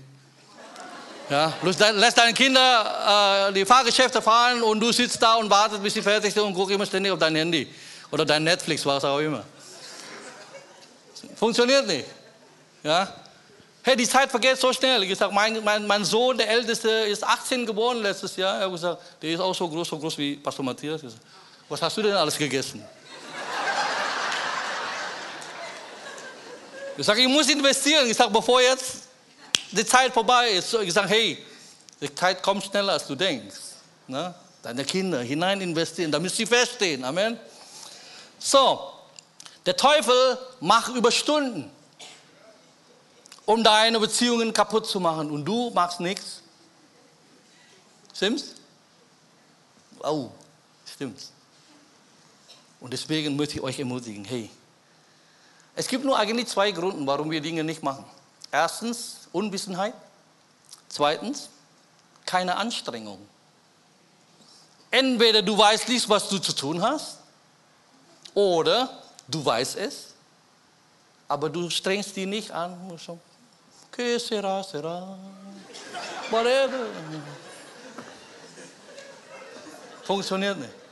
Ja, 1.34 1.52
lässt 1.64 2.16
deine 2.16 2.32
Kinder 2.32 3.48
äh, 3.50 3.54
die 3.54 3.66
Fahrgeschäfte 3.66 4.22
fahren 4.22 4.62
und 4.62 4.80
du 4.80 4.92
sitzt 4.92 5.20
da 5.20 5.34
und 5.34 5.50
wartest, 5.50 5.82
bis 5.82 5.96
sie 5.96 6.04
fertig 6.04 6.32
sind 6.32 6.44
und 6.44 6.54
guckst 6.54 6.76
immer 6.76 6.86
ständig 6.86 7.12
auf 7.12 7.18
dein 7.18 7.36
Handy 7.36 7.68
oder 8.12 8.24
dein 8.24 8.44
Netflix, 8.44 8.86
was 8.86 9.04
auch 9.04 9.18
immer. 9.18 9.44
Funktioniert 11.36 11.88
nicht. 11.88 12.06
Ja? 12.84 13.12
Hey, 13.82 13.96
die 13.96 14.08
Zeit 14.08 14.30
vergeht 14.30 14.60
so 14.60 14.72
schnell. 14.74 15.02
Ich 15.02 15.10
gesagt, 15.10 15.34
mein, 15.34 15.64
mein, 15.64 15.88
mein 15.88 16.06
Sohn, 16.06 16.38
der 16.38 16.48
Älteste, 16.50 16.88
ist 16.88 17.24
18 17.24 17.66
geboren 17.66 18.04
letztes 18.04 18.36
Jahr. 18.36 18.60
Er 18.60 18.66
hat 18.66 18.72
gesagt, 18.72 19.02
der 19.20 19.32
ist 19.32 19.40
auch 19.40 19.56
so 19.56 19.68
groß, 19.68 19.88
so 19.88 19.98
groß 19.98 20.16
wie 20.20 20.36
Pastor 20.36 20.64
Matthias. 20.64 21.02
Gesagt, 21.02 21.24
was 21.68 21.82
hast 21.82 21.98
du 21.98 22.04
denn 22.04 22.14
alles 22.14 22.38
gegessen? 22.38 22.86
Ich 26.96 27.04
sage, 27.04 27.22
ich 27.22 27.28
muss 27.28 27.50
investieren. 27.50 28.08
Ich 28.08 28.16
sage, 28.16 28.30
bevor 28.30 28.62
jetzt 28.62 29.13
die 29.78 29.86
Zeit 29.86 30.14
vorbei 30.14 30.52
ist, 30.52 30.74
ich 30.74 30.94
sage, 30.94 31.10
hey, 31.10 31.46
die 32.02 32.14
Zeit 32.14 32.42
kommt 32.42 32.64
schneller, 32.64 32.94
als 32.94 33.08
du 33.08 33.16
denkst. 33.16 33.56
Ne? 34.08 34.34
Deine 34.62 34.86
Kinder 34.86 35.22
hinein 35.22 35.62
investieren, 35.62 36.12
damit 36.12 36.34
sie 36.34 36.46
feststehen. 36.46 37.04
Amen. 37.04 37.40
So, 38.40 38.92
der 39.66 39.76
Teufel 39.76 40.38
macht 40.60 40.96
Überstunden 40.96 41.72
um 43.46 43.64
deine 43.64 44.00
Beziehungen 44.00 44.54
kaputt 44.54 44.88
zu 44.88 45.00
machen 45.00 45.30
und 45.30 45.46
du 45.46 45.70
machst 45.72 46.00
nichts. 46.00 46.42
Stimmt's? 48.16 48.56
Oh, 50.02 50.30
stimmt's. 50.86 51.32
Und 52.80 52.92
deswegen 52.94 53.36
möchte 53.36 53.56
ich 53.56 53.62
euch 53.62 53.80
ermutigen, 53.80 54.26
hey, 54.26 54.50
es 55.76 55.88
gibt 55.88 56.06
nur 56.06 56.18
eigentlich 56.18 56.48
zwei 56.48 56.72
Gründe, 56.72 57.06
warum 57.06 57.32
wir 57.32 57.42
Dinge 57.42 57.64
nicht 57.64 57.82
machen. 57.82 58.06
Erstens, 58.54 59.28
Unwissenheit. 59.32 59.96
Zweitens, 60.88 61.50
keine 62.24 62.56
Anstrengung. 62.56 63.18
Entweder 64.92 65.42
du 65.42 65.58
weißt 65.58 65.90
nicht, 65.90 66.08
was 66.08 66.30
du 66.30 66.38
zu 66.38 66.54
tun 66.54 66.80
hast, 66.80 67.18
oder 68.36 68.90
du 69.28 69.44
weißt 69.44 69.78
es, 69.78 70.14
aber 71.28 71.50
du 71.50 71.68
strengst 71.72 72.16
dich 72.16 72.28
nicht 72.28 72.52
an. 72.52 72.78
Que 73.92 74.18
será, 74.20 74.64
será. 74.64 75.18
Whatever. 76.30 76.86
Funktioniert 80.04 80.58
nicht. 80.60 80.83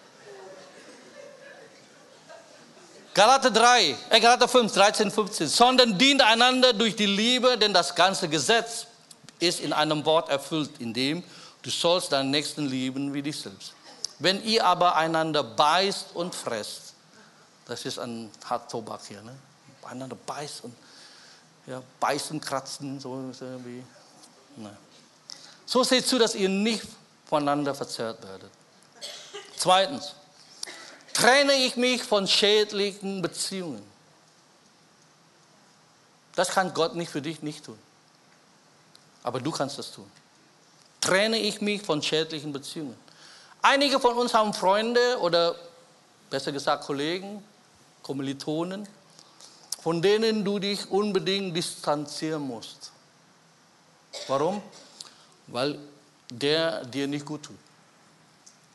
Galater 3.14 3.52
3, 3.52 3.98
äh 4.10 4.20
Galater 4.20 4.48
5, 4.48 4.74
13, 4.74 5.12
15. 5.12 5.48
Sondern 5.48 5.98
dient 5.98 6.22
einander 6.22 6.72
durch 6.74 6.96
die 6.96 7.06
Liebe, 7.06 7.58
denn 7.58 7.74
das 7.74 7.94
ganze 7.94 8.30
Gesetz 8.30 8.88
ist 9.40 9.60
in 9.60 9.74
einem 9.74 10.06
Wort 10.06 10.30
erfüllt, 10.30 10.80
in 10.80 10.94
dem 10.94 11.24
du 11.62 11.70
sollst 11.70 12.12
deinen 12.12 12.32
Nächsten 12.32 12.68
lieben 12.68 13.14
wie 13.14 13.22
dich 13.22 13.40
selbst. 13.40 13.74
Wenn 14.20 14.44
ihr 14.44 14.66
aber 14.66 14.96
einander 14.96 15.44
beißt 15.44 16.08
und 16.14 16.34
fresst, 16.34 16.94
das 17.66 17.86
ist 17.86 18.00
ein 18.00 18.32
Harttobak 18.46 19.02
hier, 19.08 19.22
ne? 19.22 19.36
einander 19.84 20.16
beißt 20.26 20.64
und 20.64 20.76
ja, 21.68 21.82
beißen, 22.00 22.40
kratzen, 22.40 23.00
so 23.00 23.34
irgendwie. 23.42 23.84
Nein. 24.56 24.78
So 25.66 25.84
seht 25.84 26.08
zu, 26.08 26.18
dass 26.18 26.36
ihr 26.36 26.50
nicht 26.50 26.84
voneinander 27.26 27.74
verzerrt 27.74 28.22
werdet. 28.24 28.52
Zweitens, 29.58 30.16
trenne 31.22 31.54
ich 31.54 31.76
mich 31.76 32.02
von 32.02 32.28
schädlichen 32.28 33.22
Beziehungen. 33.22 33.84
Das 36.36 36.50
kann 36.50 36.74
Gott 36.74 36.96
nicht 36.96 37.12
für 37.12 37.22
dich 37.22 37.44
nicht 37.44 37.66
tun. 37.66 37.78
Aber 39.22 39.40
du 39.40 39.52
kannst 39.52 39.78
das 39.78 39.92
tun. 39.92 40.10
Trenne 41.00 41.38
ich 41.38 41.62
mich 41.62 41.84
von 41.84 42.02
schädlichen 42.02 42.52
Beziehungen. 42.52 42.98
Einige 43.62 44.00
von 44.00 44.18
uns 44.18 44.34
haben 44.34 44.52
Freunde 44.54 45.20
oder 45.20 45.56
besser 46.32 46.52
gesagt 46.52 46.86
Kollegen, 46.86 47.44
Kommilitonen, 48.02 48.88
von 49.84 50.02
denen 50.02 50.44
du 50.44 50.58
dich 50.58 50.90
unbedingt 50.90 51.56
distanzieren 51.56 52.42
musst. 52.42 52.92
Warum? 54.28 54.64
Weil 55.46 55.78
der 56.32 56.84
dir 56.86 57.08
nicht 57.08 57.26
gut 57.26 57.44
tut. 57.44 57.58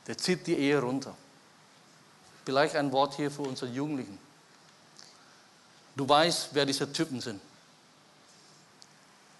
Der 0.06 0.16
zieht 0.16 0.46
die 0.46 0.54
Ehe 0.54 0.78
runter. 0.78 1.16
Vielleicht 2.46 2.76
ein 2.76 2.92
Wort 2.92 3.16
hier 3.16 3.28
für 3.28 3.42
unsere 3.42 3.72
Jugendlichen. 3.72 4.16
Du 5.96 6.08
weißt, 6.08 6.50
wer 6.52 6.64
diese 6.64 6.90
Typen 6.92 7.20
sind. 7.20 7.40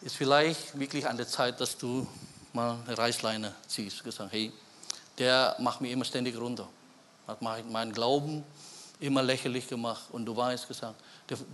Ist 0.03 0.17
vielleicht 0.17 0.77
wirklich 0.77 1.07
an 1.07 1.17
der 1.17 1.29
Zeit, 1.29 1.61
dass 1.61 1.79
du 1.79 2.05
mal 2.53 2.79
eine 2.85 2.99
Reißleine 2.99 3.55
ziehst. 3.69 4.03
Gesagt, 4.03 4.33
hey, 4.33 4.53
der 5.19 5.55
macht 5.61 5.81
mich 5.81 5.93
immer 5.93 6.05
ständig 6.05 6.37
runter. 6.37 6.69
Hat 7.29 7.41
meinen 7.43 7.93
Glauben 7.93 8.43
immer 8.99 9.23
lächerlich 9.23 9.69
gemacht. 9.69 10.07
Und 10.11 10.27
du 10.27 10.37
weißt 10.37 10.67
gesagt, 10.67 11.01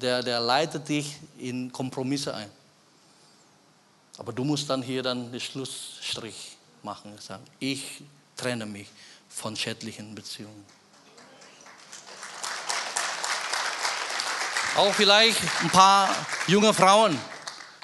der, 0.00 0.22
der 0.22 0.40
leitet 0.40 0.88
dich 0.88 1.16
in 1.36 1.70
Kompromisse 1.70 2.34
ein. 2.34 2.50
Aber 4.16 4.32
du 4.32 4.42
musst 4.42 4.70
dann 4.70 4.80
hier 4.80 5.02
dann 5.02 5.30
den 5.30 5.40
Schlussstrich 5.40 6.56
machen. 6.82 7.12
Sagen, 7.18 7.44
ich 7.58 8.02
trenne 8.38 8.64
mich 8.64 8.88
von 9.28 9.54
schädlichen 9.54 10.14
Beziehungen. 10.14 10.81
Auch 14.76 14.92
vielleicht 14.94 15.38
ein 15.62 15.70
paar 15.70 16.08
junge 16.46 16.72
Frauen. 16.72 17.18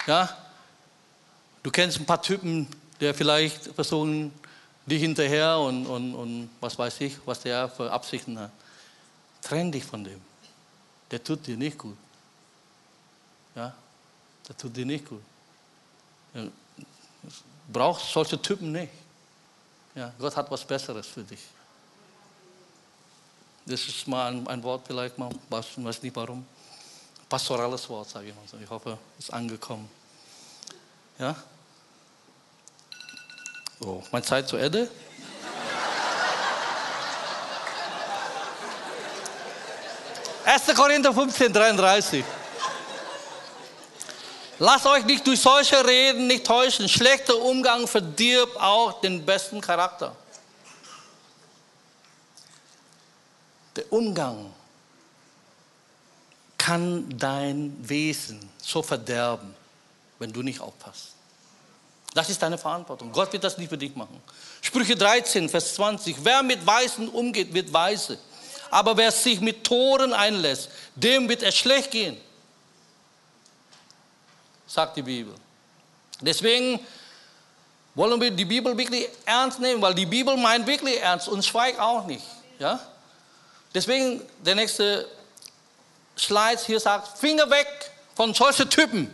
Ja? 0.07 0.35
Du 1.61 1.69
kennst 1.69 1.99
ein 1.99 2.05
paar 2.05 2.21
Typen, 2.21 2.67
der 2.99 3.13
vielleicht 3.13 3.65
versuchen, 3.75 4.33
dich 4.87 5.01
hinterher 5.01 5.59
und, 5.59 5.85
und, 5.85 6.15
und 6.15 6.49
was 6.59 6.77
weiß 6.79 7.01
ich, 7.01 7.17
was 7.25 7.41
der 7.41 7.69
für 7.69 7.91
Absichten 7.91 8.39
hat. 8.39 8.51
Trenn 9.41 9.71
dich 9.71 9.83
von 9.83 10.03
dem. 10.03 10.19
Der 11.11 11.23
tut 11.23 11.45
dir 11.45 11.57
nicht 11.57 11.77
gut. 11.77 11.97
Ja? 13.55 13.73
Der 14.47 14.57
tut 14.57 14.75
dir 14.75 14.85
nicht 14.85 15.07
gut. 15.07 15.21
Du 16.33 16.51
brauchst 17.71 18.11
solche 18.11 18.41
Typen 18.41 18.71
nicht. 18.71 18.91
Ja, 19.93 20.11
Gott 20.17 20.35
hat 20.35 20.49
was 20.49 20.65
Besseres 20.65 21.05
für 21.05 21.23
dich. 21.23 21.41
Das 23.65 23.85
ist 23.85 24.07
mal 24.07 24.33
ein, 24.47 24.63
Wort 24.63 24.87
vielleicht 24.87 25.17
mal, 25.17 25.29
weiß 25.49 26.01
nicht 26.01 26.15
warum. 26.15 26.45
Pastorales 27.29 27.87
Wort, 27.89 28.09
sage 28.09 28.29
ich 28.29 28.35
mal 28.35 28.41
so. 28.49 28.57
Ich 28.57 28.69
hoffe, 28.69 28.97
es 29.19 29.25
ist 29.25 29.33
angekommen. 29.33 29.87
Ja? 31.19 31.35
So, 33.79 34.03
meine 34.11 34.25
Zeit 34.25 34.49
zu 34.49 34.57
Ende. 34.57 34.89
Erste 40.43 40.73
Korinther 40.73 41.13
15, 41.13 41.53
33. 41.53 42.25
Lasst 44.57 44.87
euch 44.87 45.05
nicht 45.05 45.25
durch 45.27 45.39
solche 45.39 45.85
Reden 45.85 46.25
nicht 46.25 46.47
täuschen. 46.47 46.89
Schlechter 46.89 47.37
Umgang 47.37 47.87
verdirbt 47.87 48.59
auch 48.59 48.99
den 49.01 49.23
besten 49.23 49.61
Charakter. 49.61 50.15
Der 53.75 53.93
Umgang 53.93 54.51
kann 56.59 57.17
dein 57.17 57.75
Wesen 57.81 58.39
so 58.61 58.83
verderben, 58.83 59.55
wenn 60.19 60.31
du 60.31 60.43
nicht 60.43 60.61
aufpasst. 60.61 61.13
Das 62.13 62.29
ist 62.29 62.41
deine 62.41 62.59
Verantwortung. 62.59 63.11
Gott 63.11 63.33
wird 63.33 63.43
das 63.43 63.57
nicht 63.57 63.69
für 63.69 63.77
dich 63.77 63.95
machen. 63.95 64.21
Sprüche 64.61 64.95
13, 64.95 65.49
Vers 65.49 65.73
20. 65.73 66.17
Wer 66.21 66.43
mit 66.43 66.63
Weißen 66.65 67.09
umgeht, 67.09 67.51
wird 67.53 67.73
weise. 67.73 68.19
Aber 68.69 68.95
wer 68.95 69.11
sich 69.11 69.41
mit 69.41 69.63
Toren 69.63 70.13
einlässt, 70.13 70.69
dem 70.95 71.27
wird 71.27 71.41
es 71.41 71.55
schlecht 71.55 71.89
gehen 71.89 72.17
sagt 74.69 74.95
die 74.95 75.01
Bibel. 75.01 75.33
Deswegen 76.21 76.79
wollen 77.95 78.21
wir 78.21 78.31
die 78.31 78.45
Bibel 78.45 78.77
wirklich 78.77 79.09
ernst 79.25 79.59
nehmen, 79.59 79.81
weil 79.81 79.95
die 79.95 80.05
Bibel 80.05 80.37
meint 80.37 80.67
wirklich 80.67 81.01
ernst 81.01 81.27
und 81.27 81.43
schweigt 81.43 81.79
auch 81.79 82.05
nicht. 82.05 82.23
Ja? 82.59 82.79
Deswegen 83.73 84.21
der 84.45 84.55
nächste 84.55 85.07
Slide 86.19 86.59
hier 86.65 86.79
sagt, 86.79 87.17
Finger 87.17 87.49
weg 87.49 87.67
von 88.15 88.33
solchen 88.33 88.69
Typen. 88.69 89.13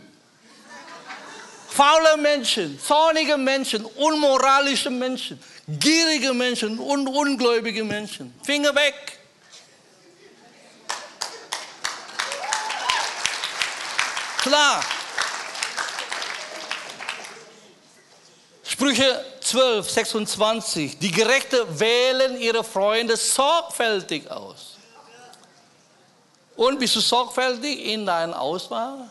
Faule 1.68 2.16
Menschen, 2.16 2.80
zornige 2.80 3.36
Menschen, 3.36 3.84
unmoralische 3.84 4.90
Menschen, 4.90 5.42
gierige 5.68 6.32
Menschen 6.32 6.78
und 6.78 7.06
ungläubige 7.06 7.84
Menschen. 7.84 8.34
Finger 8.42 8.74
weg. 8.74 8.94
Klar, 14.38 14.82
Sprüche 18.76 19.24
12, 19.40 19.90
26. 19.90 20.98
Die 20.98 21.10
Gerechte 21.10 21.80
wählen 21.80 22.38
ihre 22.38 22.62
Freunde 22.62 23.16
sorgfältig 23.16 24.30
aus. 24.30 24.75
Und 26.56 26.78
bist 26.78 26.96
du 26.96 27.00
sorgfältig 27.00 27.84
in 27.84 28.06
deiner 28.06 28.40
Auswahl? 28.40 29.10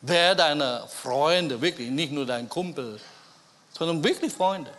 Wer 0.00 0.34
deine 0.34 0.86
Freunde, 0.88 1.60
wirklich, 1.60 1.90
nicht 1.90 2.12
nur 2.12 2.26
dein 2.26 2.48
Kumpel, 2.48 3.00
sondern 3.76 4.02
wirklich 4.02 4.32
Freunde. 4.32 4.70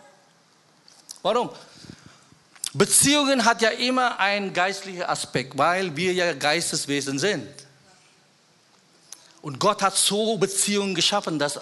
Warum? 1.22 1.50
Beziehungen 2.74 3.44
hat 3.44 3.62
ja 3.62 3.70
immer 3.70 4.18
einen 4.20 4.52
geistlichen 4.52 5.02
Aspekt, 5.04 5.56
weil 5.56 5.96
wir 5.96 6.12
ja 6.12 6.34
Geisteswesen 6.34 7.18
sind. 7.18 7.48
Und 9.40 9.58
Gott 9.58 9.82
hat 9.82 9.96
so 9.96 10.36
Beziehungen 10.36 10.94
geschaffen, 10.94 11.38
dass 11.38 11.60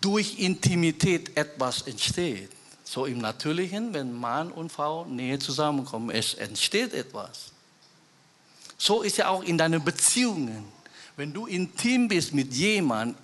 durch 0.00 0.38
Intimität 0.38 1.36
etwas 1.36 1.82
entsteht. 1.82 2.50
So 2.82 3.06
im 3.06 3.18
Natürlichen, 3.18 3.94
wenn 3.94 4.12
Mann 4.12 4.50
und 4.50 4.72
Frau 4.72 5.04
näher 5.04 5.38
zusammenkommen, 5.38 6.10
es 6.10 6.34
entsteht 6.34 6.92
etwas. 6.94 7.51
So 8.82 9.02
ist 9.02 9.18
ja 9.18 9.28
auch 9.28 9.44
in 9.44 9.56
deinen 9.56 9.84
Beziehungen. 9.84 10.64
Wenn 11.16 11.32
du 11.32 11.46
intim 11.46 12.08
bist 12.08 12.34
mit 12.34 12.52
jemandem, 12.52 13.16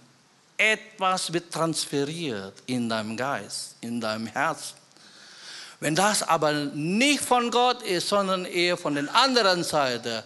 etwas 0.57 1.33
wird 1.33 1.53
transferiert 1.53 2.55
in 2.67 2.89
deinem 2.89 3.17
Geist, 3.17 3.75
in 3.81 4.01
deinem 4.01 4.29
Herz. 4.29 4.75
Wenn 5.81 5.97
das 5.97 6.23
aber 6.23 6.53
nicht 6.53 7.21
von 7.21 7.51
Gott 7.51 7.83
ist, 7.83 8.09
sondern 8.09 8.45
eher 8.45 8.77
von 8.77 8.95
der 8.95 9.13
anderen 9.13 9.65
Seite, 9.65 10.23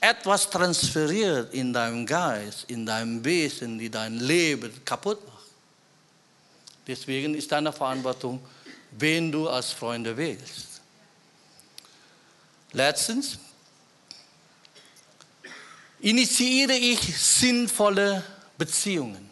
etwas 0.00 0.48
transferiert 0.50 1.52
in 1.52 1.72
deinem 1.72 2.06
Geist, 2.06 2.70
in 2.70 2.86
deinem 2.86 3.24
Wesen, 3.24 3.80
die 3.80 3.90
dein 3.90 4.20
Leben 4.20 4.72
kaputt 4.84 5.18
macht 5.26 5.36
Deswegen 6.86 7.34
ist 7.34 7.50
deine 7.50 7.72
Verantwortung, 7.72 8.40
wen 8.92 9.32
du 9.32 9.48
als 9.48 9.72
Freunde 9.72 10.16
wählst. 10.16 10.80
Letztens 12.70 13.36
initiiere 16.00 16.74
ich 16.74 17.00
sinnvolle 17.18 18.24
Beziehungen. 18.58 19.30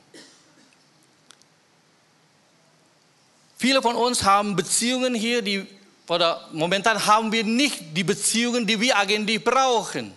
Viele 3.57 3.81
von 3.81 3.97
uns 3.97 4.23
haben 4.25 4.57
Beziehungen 4.57 5.15
hier, 5.15 5.41
die, 5.41 5.67
oder 6.09 6.49
momentan 6.53 7.07
haben 7.07 7.33
wir 7.33 7.45
nicht 7.45 7.97
die 7.97 8.05
Beziehungen, 8.05 8.67
die 8.67 8.81
wir 8.81 8.97
eigentlich 8.97 9.43
brauchen. 9.43 10.13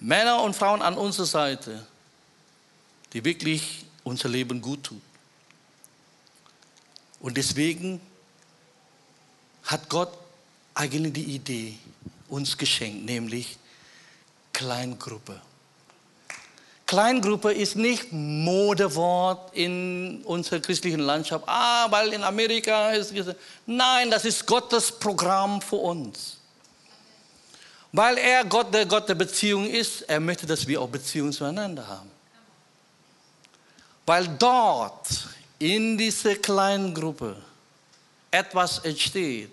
Männer 0.00 0.42
und 0.42 0.54
Frauen 0.54 0.80
an 0.80 0.96
unserer 0.96 1.26
Seite, 1.26 1.86
die 3.12 3.24
wirklich 3.24 3.84
unser 4.04 4.28
Leben 4.28 4.62
gut 4.62 4.84
tun. 4.84 5.02
Und 7.20 7.36
deswegen 7.36 8.00
hat 9.64 9.88
Gott 9.88 10.16
eigentlich 10.74 11.12
die 11.12 11.34
Idee 11.34 11.78
uns 12.28 12.56
geschenkt, 12.56 13.04
nämlich 13.04 13.58
Kleingruppe. 14.58 15.40
Kleingruppe 16.84 17.52
ist 17.52 17.76
nicht 17.76 18.08
Modewort 18.10 19.54
in 19.54 20.20
unserer 20.24 20.58
christlichen 20.58 20.98
Landschaft. 20.98 21.44
Ah, 21.46 21.86
weil 21.90 22.12
in 22.12 22.24
Amerika 22.24 22.90
ist. 22.90 23.14
Nein, 23.66 24.10
das 24.10 24.24
ist 24.24 24.44
Gottes 24.46 24.90
Programm 24.90 25.62
für 25.62 25.76
uns. 25.76 26.38
Weil 27.92 28.18
er 28.18 28.44
Gott 28.46 28.74
der 28.74 28.84
Gott 28.86 29.08
der 29.08 29.14
Beziehung 29.14 29.64
ist, 29.64 30.02
er 30.02 30.18
möchte, 30.18 30.44
dass 30.44 30.66
wir 30.66 30.82
auch 30.82 30.88
Beziehungen 30.88 31.32
zueinander 31.32 31.86
haben. 31.86 32.10
Weil 34.06 34.26
dort 34.26 35.06
in 35.60 35.96
dieser 35.96 36.34
kleinen 36.34 36.92
Gruppe 36.92 37.36
etwas 38.32 38.80
entsteht, 38.80 39.52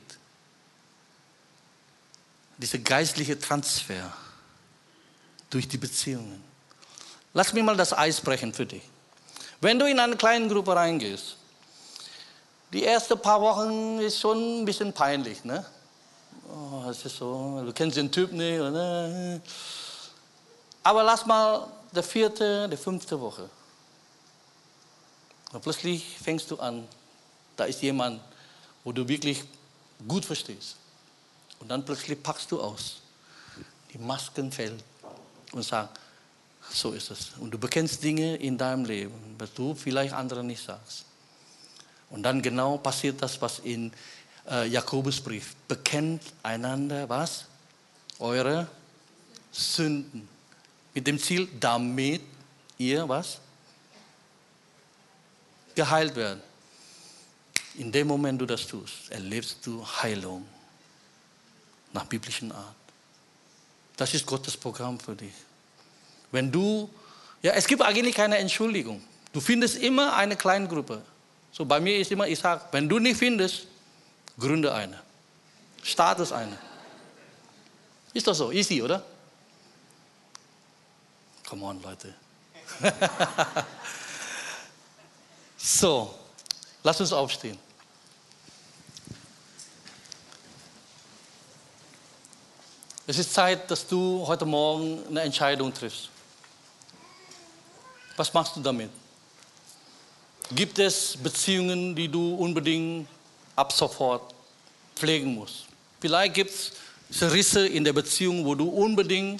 dieser 2.58 2.80
geistliche 2.80 3.40
Transfer 3.40 4.12
durch 5.56 5.70
die 5.70 5.78
Beziehungen. 5.78 6.44
Lass 7.34 7.54
mich 7.54 7.64
mal 7.64 7.78
das 7.78 7.98
Eis 7.98 8.20
brechen 8.20 8.54
für 8.54 8.66
dich. 8.66 8.84
Wenn 9.62 9.80
du 9.80 9.86
in 9.86 9.98
eine 9.98 10.18
kleine 10.18 10.50
Gruppe 10.50 10.76
reingehst, 10.76 11.38
die 12.74 12.84
ersten 12.84 13.18
paar 13.18 13.40
Wochen 13.40 14.00
ist 14.00 14.20
schon 14.20 14.38
ein 14.62 14.66
bisschen 14.66 14.92
peinlich, 14.92 15.46
ne? 15.46 15.66
Oh, 16.50 16.90
es 16.90 17.06
ist 17.06 17.16
so, 17.16 17.64
du 17.66 17.72
kennst 17.72 17.96
den 17.96 18.12
Typ 18.12 18.34
nicht. 18.34 18.60
Ne? 18.60 19.42
Aber 20.84 21.04
lass 21.04 21.26
mal 21.26 21.68
der 21.94 22.04
vierte, 22.04 22.68
der 22.68 22.78
fünfte 22.78 23.20
Woche. 23.22 23.50
Und 25.54 25.62
plötzlich 25.62 26.18
fängst 26.22 26.52
du 26.52 26.60
an, 26.60 26.86
da 27.56 27.64
ist 27.64 27.82
jemand, 27.82 28.20
wo 28.84 28.92
du 28.92 29.08
wirklich 29.08 29.42
gut 30.06 30.26
verstehst. 30.26 30.76
Und 31.62 31.70
dann 31.70 31.86
plötzlich 31.86 32.22
packst 32.22 32.52
du 32.52 32.60
aus. 32.60 32.98
Die 33.94 33.98
Masken 33.98 34.52
fällt 34.52 34.84
und 35.56 35.64
sagst, 35.64 36.00
so 36.70 36.92
ist 36.92 37.10
es. 37.12 37.32
Und 37.40 37.52
du 37.52 37.58
bekennst 37.58 38.04
Dinge 38.04 38.36
in 38.36 38.58
deinem 38.58 38.86
Leben, 38.86 39.36
was 39.38 39.54
du 39.54 39.74
vielleicht 39.74 40.14
anderen 40.14 40.48
nicht 40.48 40.64
sagst. 40.64 41.06
Und 42.10 42.24
dann 42.24 42.42
genau 42.42 42.78
passiert 42.78 43.22
das, 43.22 43.42
was 43.42 43.60
in 43.60 43.92
äh, 44.50 44.68
Jakobusbrief. 44.68 45.56
Bekennt 45.68 46.22
einander 46.44 47.08
was? 47.08 47.46
Eure 48.20 48.68
Sünden. 49.52 50.28
Mit 50.94 51.08
dem 51.08 51.20
Ziel, 51.20 51.48
damit 51.60 52.22
ihr 52.78 53.08
was? 53.08 53.40
Geheilt 55.74 56.16
werden. 56.16 56.42
In 57.76 57.92
dem 57.92 58.08
Moment, 58.08 58.40
du 58.40 58.46
das 58.46 58.68
tust, 58.68 59.10
erlebst 59.10 59.58
du 59.66 59.86
Heilung 59.86 60.46
nach 61.92 62.06
biblischen 62.06 62.52
Art. 62.52 62.85
Das 63.98 64.14
ist 64.14 64.26
Gottes 64.26 64.58
Programm 64.58 65.00
für 65.00 65.16
dich. 65.16 65.34
Wenn 66.32 66.52
du, 66.52 66.90
ja, 67.42 67.54
es 67.54 67.68
gibt 67.68 67.82
eigentlich 67.82 68.16
keine 68.16 68.38
Entschuldigung. 68.38 69.02
Du 69.32 69.40
findest 69.40 69.78
immer 69.78 70.16
eine 70.16 70.36
Kleingruppe. 70.36 71.02
So 71.52 71.66
bei 71.66 71.80
mir 71.80 71.98
ist 71.98 72.12
immer, 72.12 72.28
ich 72.28 72.40
sage, 72.40 72.62
wenn 72.72 72.90
du 72.90 73.00
nicht 73.00 73.18
findest, 73.18 73.68
gründe 74.38 74.74
eine. 74.74 75.00
Starte 75.84 76.36
eine. 76.36 76.58
Ist 78.14 78.28
doch 78.28 78.34
so, 78.34 78.52
easy, 78.52 78.82
oder? 78.82 79.04
Come 81.48 81.64
on, 81.66 81.82
Leute. 81.82 82.14
so, 85.58 86.14
lass 86.84 87.00
uns 87.00 87.14
aufstehen. 87.14 87.58
Es 93.08 93.20
ist 93.20 93.36
Zeit, 93.36 93.70
dass 93.70 93.86
du 93.86 94.26
heute 94.26 94.46
Morgen 94.46 95.00
eine 95.08 95.22
Entscheidung 95.22 95.72
triffst. 95.72 96.10
Was 98.16 98.34
machst 98.34 98.56
du 98.56 98.62
damit? 98.62 98.90
Gibt 100.56 100.80
es 100.80 101.16
Beziehungen, 101.16 101.96
die 101.96 102.08
du 102.08 102.34
unbedingt 102.34 103.08
ab 103.56 103.72
sofort 103.72 104.34
pflegen 104.96 105.36
musst? 105.36 105.66
Vielleicht 106.02 106.34
gibt 106.34 106.52
es 106.52 107.22
Risse 107.32 107.68
in 107.68 107.84
der 107.84 107.94
Beziehung, 107.94 108.44
wo 108.44 108.56
du 108.56 108.68
unbedingt 108.70 109.40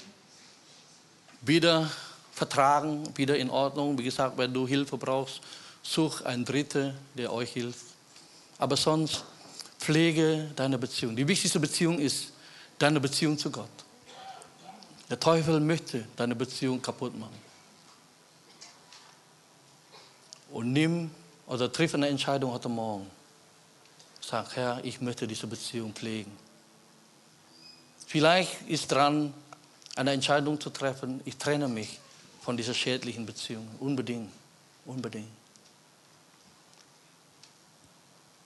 wieder 1.40 1.90
vertragen, 2.32 3.02
wieder 3.16 3.36
in 3.36 3.50
Ordnung. 3.50 3.98
Wie 3.98 4.04
gesagt, 4.04 4.38
wenn 4.38 4.54
du 4.54 4.68
Hilfe 4.68 4.96
brauchst, 4.96 5.40
such 5.82 6.20
einen 6.20 6.44
Dritten, 6.44 6.96
der 7.16 7.32
euch 7.32 7.50
hilft. 7.50 7.84
Aber 8.58 8.76
sonst 8.76 9.24
pflege 9.80 10.52
deine 10.54 10.78
Beziehung. 10.78 11.16
Die 11.16 11.26
wichtigste 11.26 11.58
Beziehung 11.58 11.98
ist 11.98 12.35
deine 12.78 13.00
Beziehung 13.00 13.38
zu 13.38 13.50
Gott. 13.50 13.68
Der 15.08 15.20
Teufel 15.20 15.60
möchte 15.60 16.06
deine 16.16 16.34
Beziehung 16.34 16.82
kaputt 16.82 17.16
machen. 17.16 17.38
Und 20.50 20.72
nimm 20.72 21.10
oder 21.46 21.72
triff 21.72 21.94
eine 21.94 22.08
Entscheidung 22.08 22.52
heute 22.52 22.68
Morgen. 22.68 23.08
Sag, 24.20 24.56
Herr, 24.56 24.84
ich 24.84 25.00
möchte 25.00 25.26
diese 25.26 25.46
Beziehung 25.46 25.92
pflegen. 25.92 26.36
Vielleicht 28.06 28.62
ist 28.68 28.90
dran, 28.90 29.32
eine 29.94 30.12
Entscheidung 30.12 30.60
zu 30.60 30.70
treffen, 30.70 31.20
ich 31.24 31.36
trenne 31.36 31.68
mich 31.68 32.00
von 32.42 32.56
dieser 32.56 32.74
schädlichen 32.74 33.26
Beziehung. 33.26 33.68
Unbedingt, 33.80 34.30
unbedingt. 34.84 35.28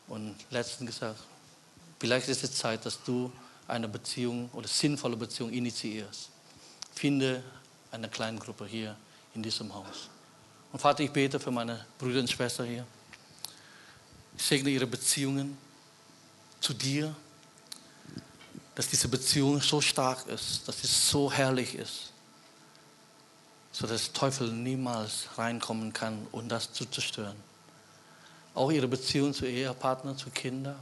Und 0.08 0.34
letztens 0.50 0.90
gesagt, 0.90 1.20
vielleicht 1.98 2.28
ist 2.28 2.42
es 2.44 2.54
Zeit, 2.54 2.84
dass 2.84 3.02
du 3.04 3.30
eine 3.70 3.88
Beziehung 3.88 4.50
oder 4.52 4.68
sinnvolle 4.68 5.16
Beziehung 5.16 5.50
initiierst. 5.50 6.30
Finde 6.94 7.42
eine 7.90 8.08
kleine 8.08 8.38
Gruppe 8.38 8.66
hier 8.66 8.96
in 9.34 9.42
diesem 9.42 9.72
Haus. 9.74 10.08
Und 10.72 10.78
Vater, 10.78 11.02
ich 11.02 11.10
bete 11.10 11.40
für 11.40 11.50
meine 11.50 11.84
Brüder 11.98 12.20
und 12.20 12.30
Schwestern 12.30 12.66
hier. 12.66 12.86
Ich 14.36 14.44
segne 14.44 14.70
ihre 14.70 14.86
Beziehungen 14.86 15.56
zu 16.60 16.74
dir, 16.74 17.14
dass 18.74 18.88
diese 18.88 19.08
Beziehung 19.08 19.60
so 19.60 19.80
stark 19.80 20.26
ist, 20.28 20.66
dass 20.66 20.82
es 20.84 21.10
so 21.10 21.30
herrlich 21.30 21.74
ist, 21.74 22.12
sodass 23.72 24.04
der 24.04 24.12
Teufel 24.14 24.52
niemals 24.52 25.26
reinkommen 25.36 25.92
kann, 25.92 26.26
um 26.32 26.48
das 26.48 26.72
zu 26.72 26.86
zerstören. 26.86 27.36
Auch 28.54 28.70
ihre 28.70 28.88
Beziehung 28.88 29.34
zu 29.34 29.46
Ehepartnern, 29.46 30.16
zu 30.16 30.30
Kindern, 30.30 30.78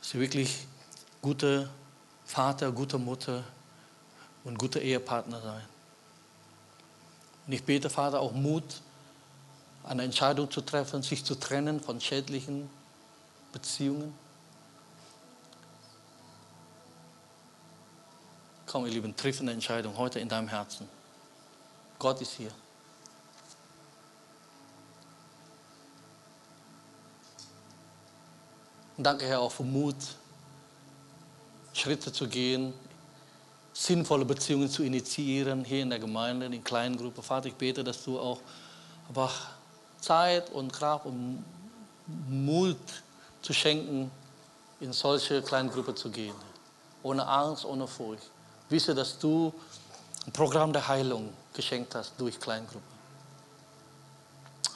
dass 0.00 0.10
sie 0.10 0.20
wirklich 0.20 0.66
gute 1.22 1.70
Vater, 2.24 2.72
gute 2.72 2.98
Mutter 2.98 3.44
und 4.44 4.58
gute 4.58 4.80
Ehepartner 4.80 5.40
sein. 5.40 5.62
Und 7.46 7.52
ich 7.52 7.64
bete, 7.64 7.88
Vater, 7.88 8.20
auch 8.20 8.32
Mut, 8.32 8.64
eine 9.84 10.02
Entscheidung 10.02 10.50
zu 10.50 10.60
treffen, 10.60 11.02
sich 11.02 11.24
zu 11.24 11.36
trennen 11.36 11.80
von 11.80 12.00
schädlichen 12.00 12.68
Beziehungen. 13.52 14.14
Komm, 18.66 18.86
ihr 18.86 18.92
Lieben, 18.92 19.14
triff 19.16 19.40
eine 19.40 19.52
Entscheidung 19.52 19.96
heute 19.96 20.18
in 20.18 20.28
deinem 20.28 20.48
Herzen. 20.48 20.88
Gott 21.98 22.20
ist 22.20 22.32
hier. 22.32 22.50
Und 28.96 29.04
danke, 29.04 29.26
Herr, 29.26 29.40
auch 29.40 29.52
für 29.52 29.64
Mut, 29.64 29.96
Schritte 31.72 32.12
zu 32.12 32.28
gehen, 32.28 32.72
sinnvolle 33.72 34.24
Beziehungen 34.24 34.68
zu 34.68 34.82
initiieren, 34.82 35.64
hier 35.64 35.82
in 35.82 35.90
der 35.90 35.98
Gemeinde, 35.98 36.46
in 36.46 36.62
kleinen 36.62 36.96
Gruppen. 36.96 37.22
Vater, 37.22 37.46
ich 37.46 37.54
bete, 37.54 37.82
dass 37.82 38.04
du 38.04 38.18
auch 38.18 38.40
einfach 39.08 39.50
Zeit 40.00 40.50
und 40.50 40.72
Kraft 40.72 41.06
und 41.06 41.44
Mut 42.28 42.76
zu 43.40 43.52
schenken, 43.52 44.10
in 44.80 44.92
solche 44.92 45.40
kleinen 45.42 45.70
Gruppen 45.70 45.96
zu 45.96 46.10
gehen. 46.10 46.34
Ohne 47.02 47.26
Angst, 47.26 47.64
ohne 47.64 47.86
Furcht. 47.86 48.30
Wisse, 48.68 48.94
dass 48.94 49.18
du 49.18 49.52
ein 50.26 50.32
Programm 50.32 50.72
der 50.72 50.86
Heilung 50.86 51.32
geschenkt 51.54 51.94
hast 51.94 52.12
durch 52.18 52.38
Kleingruppen. 52.38 52.92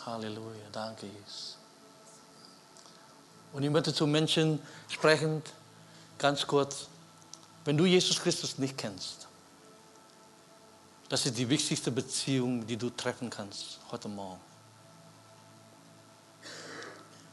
Halleluja, 0.05 0.69
danke 0.71 1.07
Jesus. 1.07 1.57
Und 3.53 3.63
ich 3.63 3.71
möchte 3.71 3.93
zu 3.93 4.07
Menschen 4.07 4.61
sprechen, 4.89 5.43
ganz 6.19 6.47
kurz, 6.47 6.89
wenn 7.65 7.77
du 7.77 7.85
Jesus 7.85 8.21
Christus 8.21 8.59
nicht 8.59 8.77
kennst, 8.79 9.27
das 11.09 11.25
ist 11.27 11.39
die 11.39 11.49
wichtigste 11.49 11.91
Beziehung, 11.91 12.67
die 12.67 12.77
du 12.77 12.91
treffen 12.91 13.31
kannst 13.31 13.79
heute 13.91 14.09
Morgen. 14.09 14.41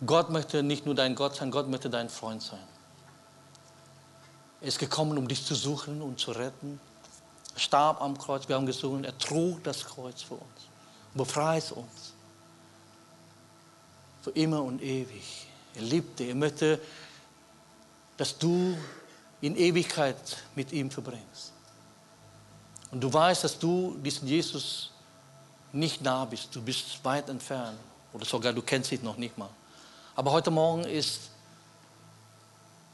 Gott 0.06 0.30
möchte 0.30 0.62
nicht 0.64 0.86
nur 0.86 0.96
dein 0.96 1.16
Gott 1.16 1.36
sein, 1.36 1.50
Gott 1.50 1.68
möchte 1.68 1.90
dein 1.90 2.10
Freund 2.10 2.42
sein. 2.42 2.60
Er 4.62 4.68
ist 4.68 4.80
gekommen, 4.80 5.18
um 5.18 5.28
dich 5.28 5.46
zu 5.46 5.56
suchen 5.56 6.02
und 6.02 6.20
zu 6.20 6.32
retten. 6.32 6.80
Er 7.54 7.60
starb 7.60 8.02
am 8.02 8.18
Kreuz, 8.18 8.48
wir 8.48 8.56
haben 8.56 8.66
gesungen, 8.66 9.04
er 9.04 9.18
trug 9.18 9.64
das 9.64 9.86
Kreuz 9.86 10.22
für 10.22 10.36
uns, 10.36 10.68
befreit 11.14 11.72
uns. 11.72 12.14
Für 14.22 14.32
immer 14.32 14.64
und 14.64 14.82
ewig. 14.82 15.48
Er 15.76 15.82
liebte, 15.82 16.24
er 16.24 16.36
möchte 16.36 16.80
dass 18.18 18.38
du 18.38 18.78
in 19.42 19.56
Ewigkeit 19.58 20.38
mit 20.56 20.72
ihm 20.72 20.90
verbringst. 20.90 21.52
Und 22.92 23.02
du 23.02 23.12
weißt, 23.12 23.44
dass 23.44 23.58
du 23.58 23.98
diesen 24.04 24.28
Jesus 24.28 24.92
nicht 25.72 26.02
nah 26.02 26.26
bist, 26.26 26.56
du 26.56 26.62
bist 26.62 27.04
weit 27.04 27.28
entfernt 27.30 27.78
oder 28.14 28.26
sogar 28.26 28.54
du 28.54 28.62
kennst 28.62 28.92
ihn 28.92 29.04
noch 29.04 29.18
nicht 29.18 29.38
mal. 29.38 29.50
Aber 30.16 30.32
heute 30.32 30.52
Morgen 30.52 30.84
ist 30.84 31.22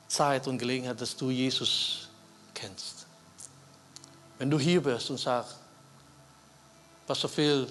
Zeit 0.07 0.47
und 0.47 0.57
Gelegenheit, 0.57 0.99
dass 0.99 1.15
du 1.15 1.29
Jesus 1.29 2.07
kennst. 2.53 3.05
Wenn 4.37 4.49
du 4.49 4.57
hier 4.57 4.81
bist 4.81 5.09
und 5.09 5.19
sagst, 5.19 5.55
Pastor 7.05 7.29
Phil, 7.29 7.67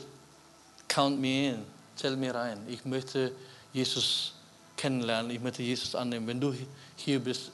count 0.87 1.19
me 1.19 1.51
in, 1.51 1.67
zähl 1.97 2.17
mir 2.17 2.35
rein, 2.35 2.61
ich 2.69 2.85
möchte 2.85 3.33
Jesus 3.73 4.35
kennenlernen, 4.79 5.31
ich 5.31 5.41
möchte 5.41 5.63
Jesus 5.63 5.95
annehmen. 5.95 6.27
Wenn 6.27 6.41
du 6.41 6.55
hier 6.97 7.21
bist, 7.21 7.51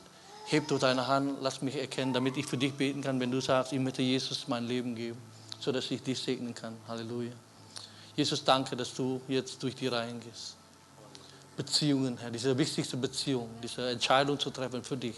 heb 0.46 0.68
du 0.68 0.78
deine 0.78 1.06
Hand, 1.06 1.38
lass 1.40 1.62
mich 1.62 1.74
erkennen, 1.74 2.12
damit 2.12 2.36
ich 2.36 2.46
für 2.46 2.56
dich 2.56 2.74
beten 2.74 3.00
kann, 3.00 3.18
wenn 3.18 3.30
du 3.30 3.40
sagst, 3.40 3.72
ich 3.72 3.80
möchte 3.80 4.02
Jesus 4.02 4.46
mein 4.46 4.66
Leben 4.66 4.94
geben, 4.94 5.18
sodass 5.58 5.90
ich 5.90 6.02
dich 6.02 6.18
segnen 6.18 6.54
kann. 6.54 6.76
Halleluja. 6.86 7.32
Jesus, 8.14 8.44
danke, 8.44 8.76
dass 8.76 8.94
du 8.94 9.20
jetzt 9.26 9.60
durch 9.62 9.74
die 9.74 9.88
Reihen 9.88 10.20
gehst. 10.20 10.56
Beziehungen, 11.56 12.16
Herr, 12.18 12.30
diese 12.30 12.56
wichtigste 12.56 12.96
Beziehung, 12.96 13.48
diese 13.62 13.90
Entscheidung 13.90 14.38
zu 14.38 14.50
treffen 14.50 14.84
für 14.84 14.96
dich. 14.96 15.16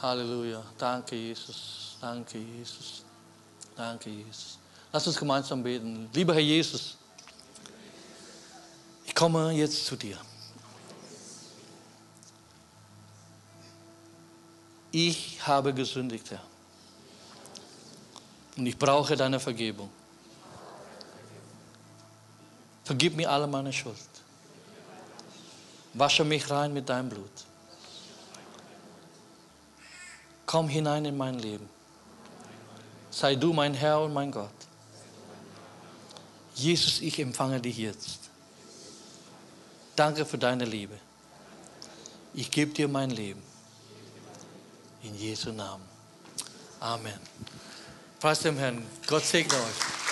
Halleluja. 0.00 0.62
Danke, 0.76 1.16
Jesus. 1.16 1.96
Danke, 2.00 2.38
Jesus. 2.38 3.04
Danke, 3.76 4.10
Jesus. 4.10 4.58
Lass 4.92 5.06
uns 5.06 5.16
gemeinsam 5.16 5.62
beten. 5.62 6.08
Lieber 6.12 6.34
Herr 6.34 6.40
Jesus, 6.40 6.96
komme 9.18 9.50
jetzt 9.50 9.84
zu 9.84 9.96
dir. 9.96 10.16
Ich 14.92 15.44
habe 15.44 15.74
gesündigt, 15.74 16.30
Herr. 16.30 16.44
Und 18.56 18.66
ich 18.66 18.78
brauche 18.78 19.16
deine 19.16 19.40
Vergebung. 19.40 19.90
Vergib 22.84 23.16
mir 23.16 23.28
alle 23.28 23.48
meine 23.48 23.72
Schuld. 23.72 23.96
Wasche 25.94 26.24
mich 26.24 26.48
rein 26.48 26.72
mit 26.72 26.88
deinem 26.88 27.08
Blut. 27.08 27.36
Komm 30.46 30.68
hinein 30.68 31.04
in 31.04 31.16
mein 31.16 31.40
Leben. 31.40 31.68
Sei 33.10 33.34
du 33.34 33.52
mein 33.52 33.74
Herr 33.74 34.00
und 34.00 34.12
mein 34.12 34.30
Gott. 34.30 34.58
Jesus, 36.54 37.00
ich 37.00 37.18
empfange 37.18 37.60
dich 37.60 37.78
jetzt. 37.78 38.17
Danke 39.98 40.24
für 40.24 40.38
deine 40.38 40.64
Liebe. 40.64 40.96
Ich 42.32 42.52
gebe 42.52 42.72
dir 42.72 42.86
mein 42.86 43.10
Leben. 43.10 43.42
In 45.02 45.16
Jesu 45.16 45.50
Namen. 45.50 45.82
Amen. 46.78 47.18
Preis 48.20 48.38
dem 48.38 48.56
Herrn. 48.58 48.86
Gott 49.08 49.24
segne 49.24 49.54
euch. 49.54 50.07